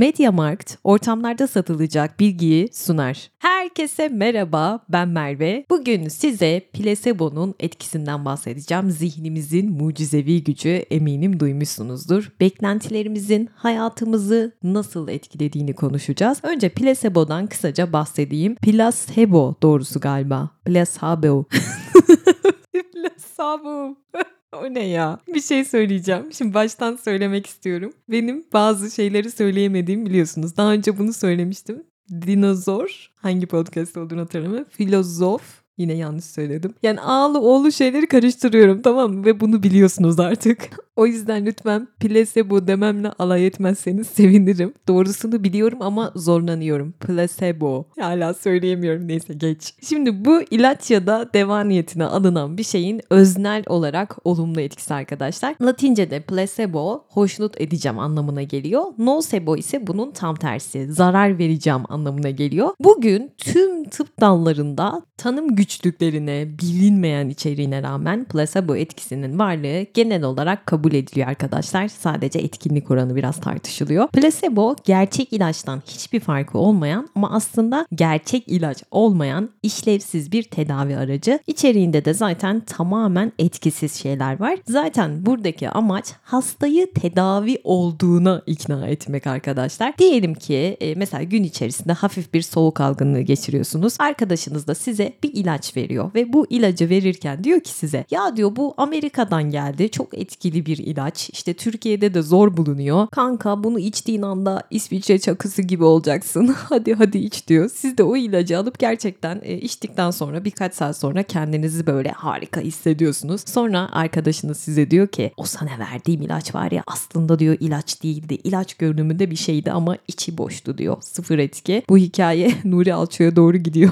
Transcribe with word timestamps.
Mediamarkt 0.00 0.78
ortamlarda 0.84 1.46
satılacak 1.46 2.20
bilgiyi 2.20 2.68
sunar. 2.72 3.30
Herkese 3.38 4.08
merhaba, 4.08 4.80
ben 4.88 5.08
Merve. 5.08 5.64
Bugün 5.70 6.08
size 6.08 6.60
plasebo'nun 6.72 7.54
etkisinden 7.60 8.24
bahsedeceğim. 8.24 8.90
Zihnimizin 8.90 9.72
mucizevi 9.72 10.44
gücü 10.44 10.68
eminim 10.68 11.40
duymuşsunuzdur. 11.40 12.32
Beklentilerimizin 12.40 13.48
hayatımızı 13.54 14.52
nasıl 14.62 15.08
etkilediğini 15.08 15.74
konuşacağız. 15.74 16.38
Önce 16.42 16.68
plasebo'dan 16.68 17.46
kısaca 17.46 17.92
bahsedeyim. 17.92 18.54
Placebo 18.54 19.54
doğrusu 19.62 20.00
galiba. 20.00 20.50
Placebo. 20.64 21.44
Placebo. 22.92 23.96
O 24.52 24.74
ne 24.74 24.86
ya? 24.86 25.18
Bir 25.28 25.40
şey 25.40 25.64
söyleyeceğim. 25.64 26.32
Şimdi 26.32 26.54
baştan 26.54 26.96
söylemek 26.96 27.46
istiyorum. 27.46 27.92
Benim 28.08 28.44
bazı 28.52 28.90
şeyleri 28.90 29.30
söyleyemediğimi 29.30 30.06
biliyorsunuz. 30.06 30.56
Daha 30.56 30.72
önce 30.72 30.98
bunu 30.98 31.12
söylemiştim. 31.12 31.82
Dinozor. 32.10 33.10
Hangi 33.14 33.46
podcast 33.46 33.96
olduğunu 33.96 34.20
hatırlamıyorum. 34.20 34.68
Filozof. 34.70 35.59
Yine 35.80 35.92
yanlış 35.92 36.24
söyledim. 36.24 36.74
Yani 36.82 37.00
ağlı 37.00 37.40
oğlu 37.40 37.72
şeyleri 37.72 38.06
karıştırıyorum 38.06 38.82
tamam 38.82 39.12
mı? 39.12 39.24
Ve 39.24 39.40
bunu 39.40 39.62
biliyorsunuz 39.62 40.20
artık. 40.20 40.70
O 40.96 41.06
yüzden 41.06 41.46
lütfen 41.46 41.88
placebo 42.00 42.66
dememle 42.66 43.10
alay 43.18 43.46
etmezseniz 43.46 44.06
sevinirim. 44.06 44.74
Doğrusunu 44.88 45.44
biliyorum 45.44 45.78
ama 45.82 46.12
zorlanıyorum. 46.16 46.92
Placebo. 46.92 47.84
Hala 48.00 48.34
söyleyemiyorum 48.34 49.08
neyse 49.08 49.34
geç. 49.34 49.74
Şimdi 49.88 50.24
bu 50.24 50.42
ilaç 50.50 50.90
ya 50.90 51.06
da 51.06 51.30
deva 51.34 51.64
niyetine 51.64 52.04
alınan 52.04 52.58
bir 52.58 52.62
şeyin 52.62 53.00
öznel 53.10 53.64
olarak 53.66 54.16
olumlu 54.26 54.60
etkisi 54.60 54.94
arkadaşlar. 54.94 55.54
Latince'de 55.62 56.20
placebo 56.20 57.04
hoşnut 57.08 57.60
edeceğim 57.60 57.98
anlamına 57.98 58.42
geliyor. 58.42 58.84
Nocebo 58.98 59.56
ise 59.56 59.86
bunun 59.86 60.10
tam 60.10 60.34
tersi. 60.36 60.92
Zarar 60.92 61.38
vereceğim 61.38 61.82
anlamına 61.88 62.30
geliyor. 62.30 62.70
Bugün 62.80 63.32
tüm 63.38 63.84
tıp 63.84 64.20
dallarında 64.20 65.02
tanım 65.16 65.56
güçlüklerine, 65.70 66.48
bilinmeyen 66.62 67.28
içeriğine 67.28 67.82
rağmen 67.82 68.24
placebo 68.24 68.76
etkisinin 68.76 69.38
varlığı 69.38 69.86
genel 69.94 70.22
olarak 70.22 70.66
kabul 70.66 70.92
ediliyor 70.92 71.28
arkadaşlar. 71.28 71.88
Sadece 71.88 72.38
etkinlik 72.38 72.90
oranı 72.90 73.16
biraz 73.16 73.40
tartışılıyor. 73.40 74.08
Placebo 74.08 74.76
gerçek 74.84 75.32
ilaçtan 75.32 75.82
hiçbir 75.86 76.20
farkı 76.20 76.58
olmayan 76.58 77.08
ama 77.14 77.30
aslında 77.30 77.86
gerçek 77.94 78.48
ilaç 78.48 78.82
olmayan 78.90 79.50
işlevsiz 79.62 80.32
bir 80.32 80.42
tedavi 80.42 80.96
aracı. 80.96 81.38
İçeriğinde 81.46 82.04
de 82.04 82.14
zaten 82.14 82.60
tamamen 82.60 83.32
etkisiz 83.38 83.94
şeyler 83.94 84.40
var. 84.40 84.58
Zaten 84.68 85.26
buradaki 85.26 85.70
amaç 85.70 86.06
hastayı 86.22 86.92
tedavi 86.92 87.60
olduğuna 87.64 88.42
ikna 88.46 88.86
etmek 88.86 89.26
arkadaşlar. 89.26 89.98
Diyelim 89.98 90.34
ki 90.34 90.76
e, 90.80 90.94
mesela 90.94 91.22
gün 91.22 91.44
içerisinde 91.44 91.92
hafif 91.92 92.34
bir 92.34 92.42
soğuk 92.42 92.80
algınlığı 92.80 93.20
geçiriyorsunuz. 93.20 93.96
Arkadaşınız 93.98 94.66
da 94.66 94.74
size 94.74 95.12
bir 95.22 95.34
ilaç 95.34 95.59
veriyor 95.76 96.10
ve 96.14 96.32
bu 96.32 96.46
ilacı 96.50 96.88
verirken 96.88 97.44
diyor 97.44 97.60
ki 97.60 97.70
size 97.70 98.04
ya 98.10 98.36
diyor 98.36 98.56
bu 98.56 98.74
Amerika'dan 98.76 99.50
geldi 99.50 99.90
çok 99.90 100.18
etkili 100.18 100.66
bir 100.66 100.78
ilaç. 100.78 101.30
İşte 101.32 101.54
Türkiye'de 101.54 102.14
de 102.14 102.22
zor 102.22 102.56
bulunuyor. 102.56 103.08
Kanka 103.08 103.64
bunu 103.64 103.78
içtiğin 103.78 104.22
anda 104.22 104.62
İsviçre 104.70 105.18
çakısı 105.18 105.62
gibi 105.62 105.84
olacaksın. 105.84 106.46
hadi 106.68 106.94
hadi 106.94 107.18
iç 107.18 107.48
diyor. 107.48 107.70
Siz 107.74 107.98
de 107.98 108.02
o 108.02 108.16
ilacı 108.16 108.58
alıp 108.58 108.78
gerçekten 108.78 109.40
e, 109.42 109.58
içtikten 109.58 110.10
sonra 110.10 110.44
birkaç 110.44 110.74
saat 110.74 110.96
sonra 110.96 111.22
kendinizi 111.22 111.86
böyle 111.86 112.10
harika 112.10 112.60
hissediyorsunuz. 112.60 113.40
Sonra 113.46 113.88
arkadaşınız 113.92 114.56
size 114.56 114.90
diyor 114.90 115.08
ki 115.08 115.32
o 115.36 115.44
sana 115.44 115.78
verdiğim 115.78 116.22
ilaç 116.22 116.54
var 116.54 116.70
ya 116.70 116.82
aslında 116.86 117.38
diyor 117.38 117.56
ilaç 117.60 118.02
değildi. 118.02 118.38
İlaç 118.44 118.74
görünümünde 118.74 119.30
bir 119.30 119.36
şeydi 119.36 119.72
ama 119.72 119.96
içi 120.08 120.38
boştu 120.38 120.78
diyor. 120.78 120.96
Sıfır 121.00 121.38
etki. 121.38 121.82
Bu 121.88 121.98
hikaye 121.98 122.54
Nuri 122.64 122.94
Alço'ya 122.94 123.36
doğru 123.36 123.56
gidiyor. 123.56 123.90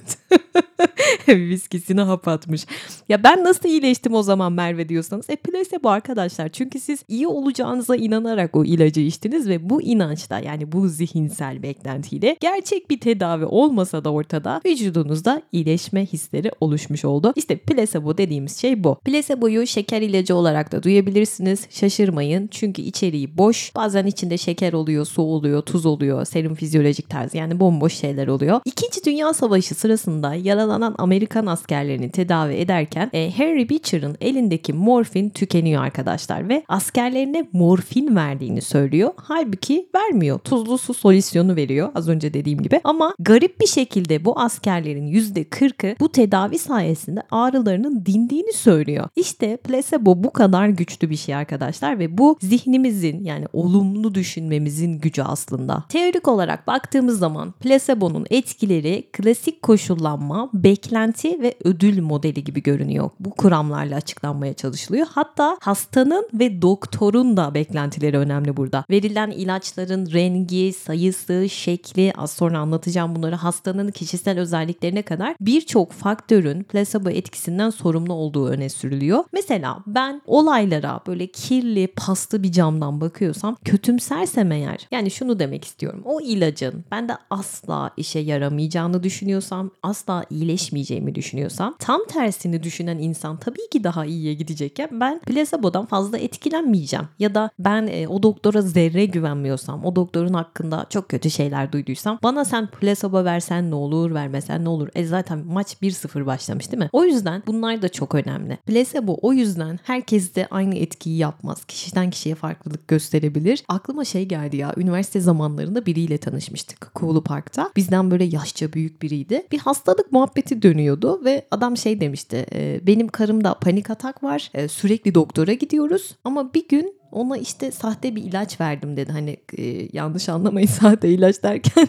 Viskisini 1.27 2.01
hap 2.01 2.27
atmış. 2.27 2.65
Ya 3.09 3.23
ben 3.23 3.43
nasıl 3.43 3.69
iyileştim 3.69 4.13
o 4.13 4.23
zaman 4.23 4.53
Merve 4.53 4.89
diyorsanız. 4.89 5.29
E 5.29 5.37
bu 5.83 5.89
arkadaşlar. 5.89 6.49
Çünkü 6.49 6.79
siz 6.79 7.03
iyi 7.07 7.27
olacağınıza 7.27 7.95
inanarak 7.95 8.55
o 8.55 8.65
ilacı 8.65 9.01
içtiniz 9.01 9.49
ve 9.49 9.69
bu 9.69 9.81
inançta 9.81 10.39
yani 10.39 10.71
bu 10.71 10.87
zihinsel 10.87 11.63
beklentiyle 11.63 12.37
gerçek 12.39 12.89
bir 12.89 12.99
tedavi 12.99 13.45
olmasa 13.45 14.03
da 14.03 14.11
ortada 14.11 14.61
vücudunuzda 14.65 15.41
iyileşme 15.51 16.05
hisleri 16.05 16.51
oluşmuş 16.61 17.05
oldu. 17.05 17.33
İşte 17.35 17.57
plasebo 17.57 18.17
dediğimiz 18.17 18.57
şey 18.57 18.83
bu. 18.83 18.95
Plasebo'yu 18.95 19.67
şeker 19.67 20.01
ilacı 20.01 20.35
olarak 20.35 20.71
da 20.71 20.83
duyabilirsiniz. 20.83 21.67
Şaşırmayın 21.69 22.47
çünkü 22.51 22.81
içeriği 22.81 23.37
boş. 23.37 23.75
Bazen 23.75 24.05
içinde 24.05 24.37
şeker 24.37 24.73
oluyor, 24.73 25.05
su 25.05 25.21
oluyor, 25.21 25.61
tuz 25.61 25.85
oluyor, 25.85 26.25
serum 26.25 26.55
fizyolojik 26.55 27.09
tarzı 27.09 27.37
yani 27.37 27.59
bomboş 27.59 27.93
şeyler 27.93 28.27
oluyor. 28.27 28.61
İkinci 28.65 29.05
Dünya 29.05 29.33
Savaşı 29.33 29.75
sırasında 29.81 30.35
yaralanan 30.35 30.95
Amerikan 30.97 31.45
askerlerini 31.45 32.11
tedavi 32.11 32.53
ederken 32.53 33.09
e, 33.13 33.31
Henry 33.31 33.69
Beecher'ın 33.69 34.17
elindeki 34.21 34.73
morfin 34.73 35.29
tükeniyor 35.29 35.83
arkadaşlar 35.83 36.49
ve 36.49 36.63
askerlerine 36.67 37.49
morfin 37.53 38.15
verdiğini 38.15 38.61
söylüyor. 38.61 39.11
Halbuki 39.17 39.87
vermiyor. 39.95 40.39
Tuzlu 40.39 40.77
su 40.77 40.93
solüsyonu 40.93 41.55
veriyor 41.55 41.89
az 41.95 42.09
önce 42.09 42.33
dediğim 42.33 42.61
gibi. 42.61 42.81
Ama 42.83 43.15
garip 43.19 43.61
bir 43.61 43.67
şekilde 43.67 44.25
bu 44.25 44.39
askerlerin 44.39 45.07
%40'ı 45.07 45.95
bu 45.99 46.11
tedavi 46.11 46.57
sayesinde 46.57 47.21
ağrılarının 47.31 48.05
dindiğini 48.05 48.53
söylüyor. 48.53 49.09
İşte 49.15 49.57
placebo 49.57 50.23
bu 50.23 50.33
kadar 50.33 50.67
güçlü 50.67 51.09
bir 51.09 51.15
şey 51.15 51.35
arkadaşlar 51.35 51.99
ve 51.99 52.17
bu 52.17 52.37
zihnimizin 52.41 53.23
yani 53.23 53.45
olumlu 53.53 54.15
düşünmemizin 54.15 54.99
gücü 54.99 55.21
aslında. 55.21 55.83
Teorik 55.89 56.27
olarak 56.27 56.67
baktığımız 56.67 57.19
zaman 57.19 57.51
placebo'nun 57.51 58.25
etkileri 58.29 59.09
klasik 59.13 59.61
koşullanma, 59.71 60.49
beklenti 60.53 61.41
ve 61.41 61.55
ödül 61.63 62.01
modeli 62.01 62.43
gibi 62.43 62.63
görünüyor. 62.63 63.09
Bu 63.19 63.29
kuramlarla 63.31 63.95
açıklanmaya 63.95 64.53
çalışılıyor. 64.53 65.07
Hatta 65.09 65.57
hastanın 65.61 66.27
ve 66.33 66.61
doktorun 66.61 67.37
da 67.37 67.53
beklentileri 67.53 68.17
önemli 68.17 68.57
burada. 68.57 68.85
Verilen 68.89 69.31
ilaçların 69.31 70.11
rengi, 70.11 70.73
sayısı, 70.73 71.49
şekli 71.49 72.13
az 72.17 72.31
sonra 72.31 72.59
anlatacağım 72.59 73.15
bunları 73.15 73.35
hastanın 73.35 73.91
kişisel 73.91 74.39
özelliklerine 74.39 75.01
kadar 75.01 75.35
birçok 75.41 75.91
faktörün 75.91 76.63
plasebo 76.63 77.09
etkisinden 77.09 77.69
sorumlu 77.69 78.13
olduğu 78.13 78.47
öne 78.47 78.69
sürülüyor. 78.69 79.23
Mesela 79.33 79.79
ben 79.87 80.21
olaylara 80.25 80.99
böyle 81.07 81.27
kirli, 81.27 81.87
paslı 81.87 82.43
bir 82.43 82.51
camdan 82.51 83.01
bakıyorsam 83.01 83.57
kötümsersem 83.65 84.51
eğer 84.51 84.87
yani 84.91 85.11
şunu 85.11 85.39
demek 85.39 85.65
istiyorum. 85.65 86.01
O 86.05 86.21
ilacın 86.21 86.85
bende 86.91 87.13
asla 87.29 87.91
işe 87.97 88.19
yaramayacağını 88.19 89.03
düşünüyorsam, 89.03 89.60
asla 89.83 90.25
iyileşmeyeceğimi 90.29 91.15
düşünüyorsam 91.15 91.75
tam 91.79 92.01
tersini 92.07 92.63
düşünen 92.63 92.97
insan 92.97 93.37
tabii 93.37 93.69
ki 93.71 93.83
daha 93.83 94.05
iyiye 94.05 94.33
gidecekken 94.33 94.89
ben 94.91 95.19
plasebodan 95.19 95.85
fazla 95.85 96.17
etkilenmeyeceğim. 96.17 97.07
Ya 97.19 97.35
da 97.35 97.49
ben 97.59 97.87
e, 97.87 98.07
o 98.07 98.23
doktora 98.23 98.61
zerre 98.61 99.05
güvenmiyorsam, 99.05 99.85
o 99.85 99.95
doktorun 99.95 100.33
hakkında 100.33 100.85
çok 100.89 101.09
kötü 101.09 101.29
şeyler 101.29 101.71
duyduysam 101.71 102.19
bana 102.23 102.45
sen 102.45 102.67
plasebo 102.67 103.25
versen 103.25 103.71
ne 103.71 103.75
olur, 103.75 104.13
vermesen 104.13 104.65
ne 104.65 104.69
olur? 104.69 104.87
E 104.95 105.05
zaten 105.05 105.43
maç 105.47 105.75
1-0 105.81 106.25
başlamış 106.25 106.71
değil 106.71 106.83
mi? 106.83 106.89
O 106.93 107.03
yüzden 107.03 107.43
bunlar 107.47 107.81
da 107.81 107.89
çok 107.89 108.15
önemli. 108.15 108.57
Plasebo 108.57 109.17
o 109.21 109.33
yüzden 109.33 109.79
herkeste 109.83 110.47
aynı 110.51 110.75
etkiyi 110.75 111.17
yapmaz. 111.17 111.65
Kişiden 111.65 112.09
kişiye 112.09 112.35
farklılık 112.35 112.87
gösterebilir. 112.87 113.63
Aklıma 113.67 114.05
şey 114.05 114.25
geldi 114.25 114.57
ya, 114.57 114.73
üniversite 114.77 115.19
zamanlarında 115.19 115.85
biriyle 115.85 116.17
tanışmıştık 116.17 116.91
Kuğulu 116.95 117.23
Park'ta. 117.23 117.69
Bizden 117.75 118.11
böyle 118.11 118.23
yaşça 118.23 118.73
büyük 118.73 119.01
biriydi. 119.01 119.43
Bir 119.51 119.59
hastalık 119.59 120.11
muhabbeti 120.11 120.61
dönüyordu 120.61 121.25
ve 121.25 121.45
adam 121.51 121.77
şey 121.77 122.01
demişti. 122.01 122.45
E, 122.53 122.87
benim 122.87 123.07
karımda 123.07 123.53
panik 123.53 123.89
atak 123.89 124.23
var. 124.23 124.51
E, 124.53 124.67
sürekli 124.67 125.15
doktora 125.15 125.53
gidiyoruz 125.53 126.15
ama 126.23 126.53
bir 126.53 126.67
gün 126.67 127.01
ona 127.11 127.37
işte 127.37 127.71
sahte 127.71 128.15
bir 128.15 128.23
ilaç 128.23 128.61
verdim 128.61 128.97
dedi. 128.97 129.11
Hani 129.11 129.37
e, 129.57 129.87
yanlış 129.93 130.29
anlamayın 130.29 130.67
sahte 130.81 131.09
ilaç 131.09 131.43
derken 131.43 131.87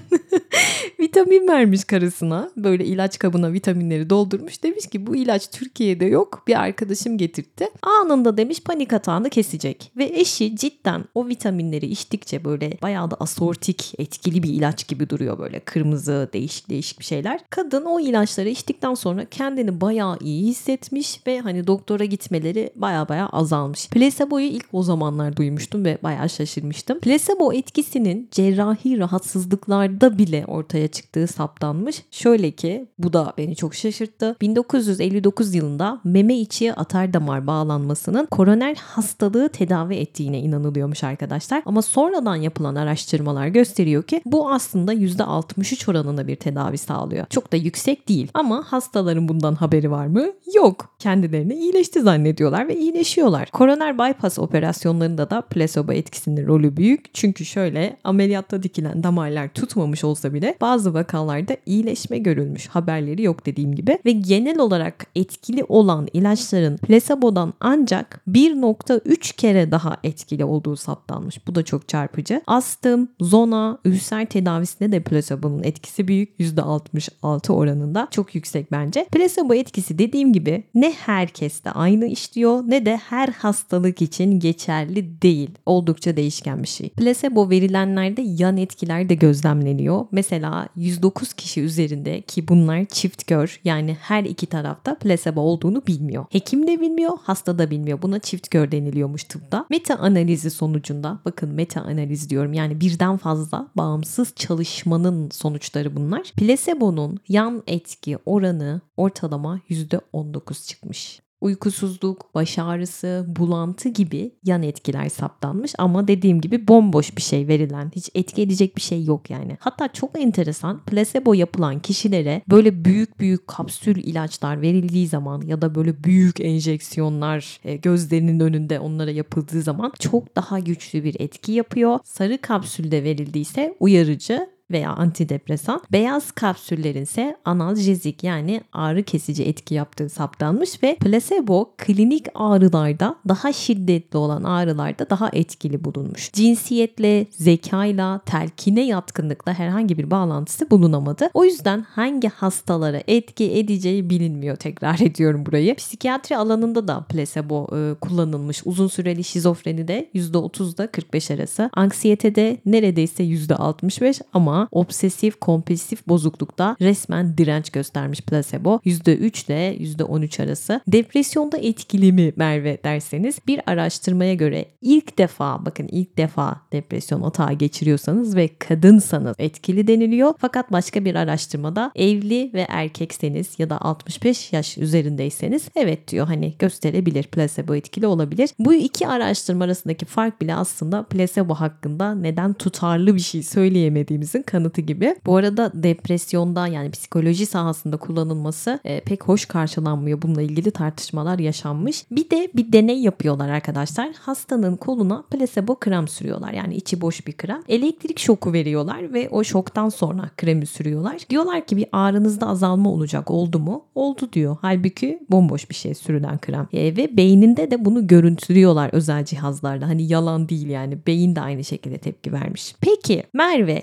vitamin 1.12 1.48
vermiş 1.48 1.84
karısına. 1.84 2.50
Böyle 2.56 2.84
ilaç 2.84 3.18
kabına 3.18 3.52
vitaminleri 3.52 4.10
doldurmuş. 4.10 4.62
Demiş 4.62 4.86
ki 4.86 5.06
bu 5.06 5.16
ilaç 5.16 5.50
Türkiye'de 5.50 6.04
yok. 6.04 6.42
Bir 6.46 6.60
arkadaşım 6.60 7.18
getirtti. 7.18 7.68
Anında 7.82 8.36
demiş 8.36 8.60
panik 8.60 8.92
atağını 8.92 9.30
kesecek. 9.30 9.92
Ve 9.96 10.04
eşi 10.04 10.56
cidden 10.56 11.04
o 11.14 11.28
vitaminleri 11.28 11.86
içtikçe 11.86 12.44
böyle 12.44 12.78
bayağı 12.82 13.10
da 13.10 13.16
asortik 13.20 13.94
etkili 13.98 14.42
bir 14.42 14.48
ilaç 14.48 14.88
gibi 14.88 15.10
duruyor 15.10 15.38
böyle. 15.38 15.60
Kırmızı 15.60 16.30
değişik 16.32 16.70
değişik 16.70 16.98
bir 16.98 17.04
şeyler. 17.04 17.40
Kadın 17.50 17.84
o 17.84 18.00
ilaçları 18.00 18.48
içtikten 18.48 18.94
sonra 18.94 19.24
kendini 19.24 19.80
bayağı 19.80 20.18
iyi 20.20 20.46
hissetmiş 20.46 21.26
ve 21.26 21.40
hani 21.40 21.66
doktora 21.66 22.04
gitmeleri 22.04 22.70
bayağı 22.76 23.08
bayağı 23.08 23.28
azalmış. 23.28 23.88
Placebo'yu 23.88 24.46
ilk 24.46 24.66
o 24.72 24.82
zamanlar 24.82 25.36
duymuştum 25.36 25.84
ve 25.84 25.98
bayağı 26.02 26.28
şaşırmıştım. 26.28 27.00
Placebo 27.00 27.52
etkisinin 27.52 28.28
cerrahi 28.30 28.98
rahatsızlıklarda 28.98 30.18
bile 30.18 30.44
ortaya 30.46 30.88
çıktı 30.88 31.01
çıktığı 31.02 31.26
saptanmış. 31.26 32.02
Şöyle 32.10 32.50
ki 32.50 32.86
bu 32.98 33.12
da 33.12 33.32
beni 33.38 33.56
çok 33.56 33.74
şaşırttı. 33.74 34.36
1959 34.40 35.54
yılında 35.54 36.00
meme 36.04 36.34
içi 36.34 36.74
atar 36.74 37.12
damar 37.12 37.46
bağlanmasının 37.46 38.26
koroner 38.26 38.74
hastalığı 38.74 39.48
tedavi 39.48 39.94
ettiğine 39.94 40.40
inanılıyormuş 40.40 41.04
arkadaşlar. 41.04 41.62
Ama 41.66 41.82
sonradan 41.82 42.36
yapılan 42.36 42.74
araştırmalar 42.74 43.46
gösteriyor 43.46 44.02
ki 44.02 44.22
bu 44.24 44.50
aslında 44.50 44.94
%63 44.94 45.90
oranında 45.90 46.26
bir 46.26 46.36
tedavi 46.36 46.78
sağlıyor. 46.78 47.26
Çok 47.30 47.52
da 47.52 47.56
yüksek 47.56 48.08
değil 48.08 48.30
ama 48.34 48.64
hastaların 48.66 49.28
bundan 49.28 49.54
haberi 49.54 49.90
var 49.90 50.06
mı? 50.06 50.26
Yok. 50.54 50.94
Kendilerini 50.98 51.54
iyileşti 51.54 52.00
zannediyorlar 52.00 52.68
ve 52.68 52.76
iyileşiyorlar. 52.76 53.50
Koroner 53.50 53.98
bypass 53.98 54.38
operasyonlarında 54.38 55.30
da 55.30 55.40
plasebo 55.40 55.92
etkisinin 55.92 56.46
rolü 56.46 56.76
büyük. 56.76 57.14
Çünkü 57.14 57.44
şöyle 57.44 57.96
ameliyatta 58.04 58.62
dikilen 58.62 59.02
damarlar 59.02 59.48
tutmamış 59.48 60.04
olsa 60.04 60.34
bile 60.34 60.54
bazı 60.60 60.91
vakalarda 60.94 61.56
iyileşme 61.66 62.18
görülmüş. 62.18 62.66
Haberleri 62.68 63.22
yok 63.22 63.46
dediğim 63.46 63.74
gibi. 63.74 63.98
Ve 64.04 64.12
genel 64.12 64.58
olarak 64.58 65.06
etkili 65.14 65.64
olan 65.64 66.08
ilaçların 66.12 66.76
plasebodan 66.76 67.54
ancak 67.60 68.20
1.3 68.28 69.36
kere 69.36 69.70
daha 69.70 69.96
etkili 70.04 70.44
olduğu 70.44 70.76
saptanmış. 70.76 71.46
Bu 71.46 71.54
da 71.54 71.62
çok 71.62 71.88
çarpıcı. 71.88 72.42
Astım, 72.46 73.08
zona, 73.20 73.78
ülser 73.84 74.26
tedavisinde 74.26 74.92
de 74.92 75.00
plasebonun 75.00 75.62
etkisi 75.62 76.08
büyük. 76.08 76.40
%66 76.40 77.52
oranında. 77.52 78.08
Çok 78.10 78.34
yüksek 78.34 78.72
bence. 78.72 79.06
Plasebo 79.12 79.54
etkisi 79.54 79.98
dediğim 79.98 80.32
gibi 80.32 80.64
ne 80.74 80.92
herkeste 80.92 81.70
aynı 81.70 82.06
işliyor 82.06 82.62
ne 82.66 82.86
de 82.86 82.96
her 82.96 83.28
hastalık 83.28 84.02
için 84.02 84.40
geçerli 84.40 85.22
değil. 85.22 85.50
Oldukça 85.66 86.16
değişken 86.16 86.62
bir 86.62 86.68
şey. 86.68 86.88
Plasebo 86.88 87.50
verilenlerde 87.50 88.22
yan 88.22 88.56
etkiler 88.56 89.08
de 89.08 89.14
gözlemleniyor. 89.14 90.06
Mesela 90.12 90.68
109 90.82 91.32
kişi 91.32 91.60
üzerinde 91.60 92.20
ki 92.20 92.48
bunlar 92.48 92.84
çift 92.84 93.26
gör 93.26 93.60
yani 93.64 93.96
her 94.00 94.24
iki 94.24 94.46
tarafta 94.46 94.94
plasebo 94.98 95.40
olduğunu 95.40 95.86
bilmiyor. 95.86 96.24
Hekim 96.30 96.66
de 96.66 96.80
bilmiyor, 96.80 97.12
hasta 97.22 97.58
da 97.58 97.70
bilmiyor. 97.70 98.02
Buna 98.02 98.18
çift 98.18 98.50
gör 98.50 98.72
deniliyormuş 98.72 99.24
tıpta. 99.24 99.66
Meta 99.70 99.96
analizi 99.96 100.50
sonucunda 100.50 101.18
bakın 101.24 101.48
meta 101.48 101.80
analiz 101.80 102.30
diyorum 102.30 102.52
yani 102.52 102.80
birden 102.80 103.16
fazla 103.16 103.68
bağımsız 103.76 104.34
çalışmanın 104.36 105.30
sonuçları 105.30 105.96
bunlar. 105.96 106.32
Plasebo'nun 106.36 107.18
yan 107.28 107.62
etki 107.66 108.18
oranı 108.26 108.80
ortalama 108.96 109.60
%19 109.70 110.68
çıkmış 110.68 111.20
uykusuzluk, 111.42 112.34
baş 112.34 112.58
ağrısı, 112.58 113.24
bulantı 113.28 113.88
gibi 113.88 114.34
yan 114.44 114.62
etkiler 114.62 115.08
saptanmış 115.08 115.74
ama 115.78 116.08
dediğim 116.08 116.40
gibi 116.40 116.68
bomboş 116.68 117.16
bir 117.16 117.22
şey 117.22 117.48
verilen, 117.48 117.92
hiç 117.96 118.10
etki 118.14 118.42
edecek 118.42 118.76
bir 118.76 118.80
şey 118.80 119.04
yok 119.04 119.30
yani. 119.30 119.56
Hatta 119.60 119.88
çok 119.92 120.20
enteresan 120.20 120.84
plasebo 120.84 121.34
yapılan 121.34 121.80
kişilere 121.80 122.42
böyle 122.50 122.84
büyük 122.84 123.20
büyük 123.20 123.46
kapsül 123.46 123.96
ilaçlar 123.96 124.62
verildiği 124.62 125.06
zaman 125.06 125.42
ya 125.46 125.62
da 125.62 125.74
böyle 125.74 126.04
büyük 126.04 126.40
enjeksiyonlar 126.40 127.60
e, 127.64 127.76
gözlerinin 127.76 128.40
önünde 128.40 128.80
onlara 128.80 129.10
yapıldığı 129.10 129.62
zaman 129.62 129.92
çok 129.98 130.36
daha 130.36 130.58
güçlü 130.58 131.04
bir 131.04 131.16
etki 131.20 131.52
yapıyor. 131.52 131.98
Sarı 132.04 132.38
kapsülde 132.38 133.04
verildiyse 133.04 133.76
uyarıcı 133.80 134.48
veya 134.72 134.90
antidepresan. 134.90 135.80
Beyaz 135.92 136.30
kapsüllerin 136.30 137.02
ise 137.02 137.36
analjezik 137.44 138.24
yani 138.24 138.60
ağrı 138.72 139.02
kesici 139.02 139.44
etki 139.44 139.74
yaptığı 139.74 140.08
saptanmış 140.08 140.82
ve 140.82 140.96
placebo 141.00 141.70
klinik 141.78 142.26
ağrılarda 142.34 143.16
daha 143.28 143.52
şiddetli 143.52 144.16
olan 144.16 144.42
ağrılarda 144.42 145.10
daha 145.10 145.30
etkili 145.32 145.84
bulunmuş. 145.84 146.32
Cinsiyetle, 146.32 147.26
zekayla, 147.30 148.20
telkine 148.26 148.86
yatkınlıkla 148.86 149.54
herhangi 149.54 149.98
bir 149.98 150.10
bağlantısı 150.10 150.70
bulunamadı. 150.70 151.30
O 151.34 151.44
yüzden 151.44 151.82
hangi 151.82 152.28
hastalara 152.28 153.02
etki 153.08 153.52
edeceği 153.52 154.10
bilinmiyor 154.10 154.56
tekrar 154.56 155.00
ediyorum 155.00 155.46
burayı. 155.46 155.74
Psikiyatri 155.74 156.36
alanında 156.36 156.88
da 156.88 157.00
placebo 157.00 157.66
e, 157.76 157.94
kullanılmış. 157.94 158.62
Uzun 158.64 158.88
süreli 158.88 159.24
şizofrenide 159.24 160.10
%30'da 160.14 160.86
45 160.86 161.30
arası. 161.30 161.70
Anksiyetede 161.72 162.56
neredeyse 162.66 163.24
%65 163.24 164.20
ama 164.32 164.61
obsesif 164.70 165.40
kompulsif 165.40 166.08
bozuklukta 166.08 166.76
resmen 166.80 167.38
direnç 167.38 167.70
göstermiş 167.70 168.20
placebo. 168.20 168.80
%3 168.84 169.46
ile 169.46 169.76
%13 169.76 170.44
arası. 170.44 170.80
Depresyonda 170.88 171.58
etkili 171.58 172.12
mi 172.12 172.32
Merve 172.36 172.78
derseniz 172.84 173.38
bir 173.46 173.60
araştırmaya 173.66 174.34
göre 174.34 174.64
ilk 174.80 175.18
defa 175.18 175.66
bakın 175.66 175.88
ilk 175.92 176.16
defa 176.16 176.60
depresyon 176.72 177.22
atağı 177.22 177.52
geçiriyorsanız 177.52 178.36
ve 178.36 178.48
kadınsanız 178.58 179.36
etkili 179.38 179.86
deniliyor. 179.86 180.34
Fakat 180.38 180.72
başka 180.72 181.04
bir 181.04 181.14
araştırmada 181.14 181.92
evli 181.94 182.50
ve 182.54 182.66
erkekseniz 182.68 183.54
ya 183.58 183.70
da 183.70 183.80
65 183.80 184.52
yaş 184.52 184.78
üzerindeyseniz 184.78 185.68
evet 185.76 186.08
diyor 186.08 186.26
hani 186.26 186.54
gösterebilir 186.58 187.22
placebo 187.22 187.74
etkili 187.74 188.06
olabilir. 188.06 188.50
Bu 188.58 188.74
iki 188.74 189.08
araştırma 189.08 189.64
arasındaki 189.64 190.06
fark 190.06 190.40
bile 190.40 190.54
aslında 190.54 191.02
placebo 191.02 191.54
hakkında 191.54 192.14
neden 192.14 192.52
tutarlı 192.52 193.14
bir 193.14 193.20
şey 193.20 193.42
söyleyemediğimizin 193.42 194.42
kanıtı 194.52 194.80
gibi. 194.80 195.16
Bu 195.26 195.36
arada 195.36 195.70
depresyonda 195.74 196.66
yani 196.66 196.90
psikoloji 196.90 197.46
sahasında 197.46 197.96
kullanılması 197.96 198.80
e, 198.84 199.00
pek 199.00 199.24
hoş 199.24 199.46
karşılanmıyor. 199.46 200.22
Bununla 200.22 200.42
ilgili 200.42 200.70
tartışmalar 200.70 201.38
yaşanmış. 201.38 202.04
Bir 202.10 202.30
de 202.30 202.48
bir 202.54 202.72
deney 202.72 202.98
yapıyorlar 203.02 203.48
arkadaşlar. 203.48 204.12
Hastanın 204.20 204.76
koluna 204.76 205.24
placebo 205.30 205.74
krem 205.74 206.08
sürüyorlar. 206.08 206.52
Yani 206.52 206.74
içi 206.74 207.00
boş 207.00 207.26
bir 207.26 207.32
krem. 207.32 207.62
Elektrik 207.68 208.18
şoku 208.18 208.52
veriyorlar 208.52 209.12
ve 209.12 209.28
o 209.30 209.44
şoktan 209.44 209.88
sonra 209.88 210.30
kremi 210.36 210.66
sürüyorlar. 210.66 211.16
Diyorlar 211.30 211.66
ki 211.66 211.76
bir 211.76 211.86
ağrınızda 211.92 212.46
azalma 212.46 212.90
olacak. 212.90 213.30
Oldu 213.30 213.58
mu? 213.58 213.84
Oldu 213.94 214.28
diyor. 214.32 214.56
Halbuki 214.60 215.20
bomboş 215.30 215.70
bir 215.70 215.74
şey 215.74 215.94
sürülen 215.94 216.38
krem. 216.38 216.68
E, 216.72 216.96
ve 216.96 217.16
beyninde 217.16 217.70
de 217.70 217.84
bunu 217.84 218.06
görüntülüyorlar 218.06 218.90
özel 218.92 219.24
cihazlarla. 219.24 219.88
Hani 219.88 220.12
yalan 220.12 220.48
değil 220.48 220.68
yani. 220.68 220.98
Beyin 221.06 221.36
de 221.36 221.40
aynı 221.40 221.64
şekilde 221.64 221.98
tepki 221.98 222.32
vermiş. 222.32 222.74
Peki 222.80 223.22
Merve 223.32 223.82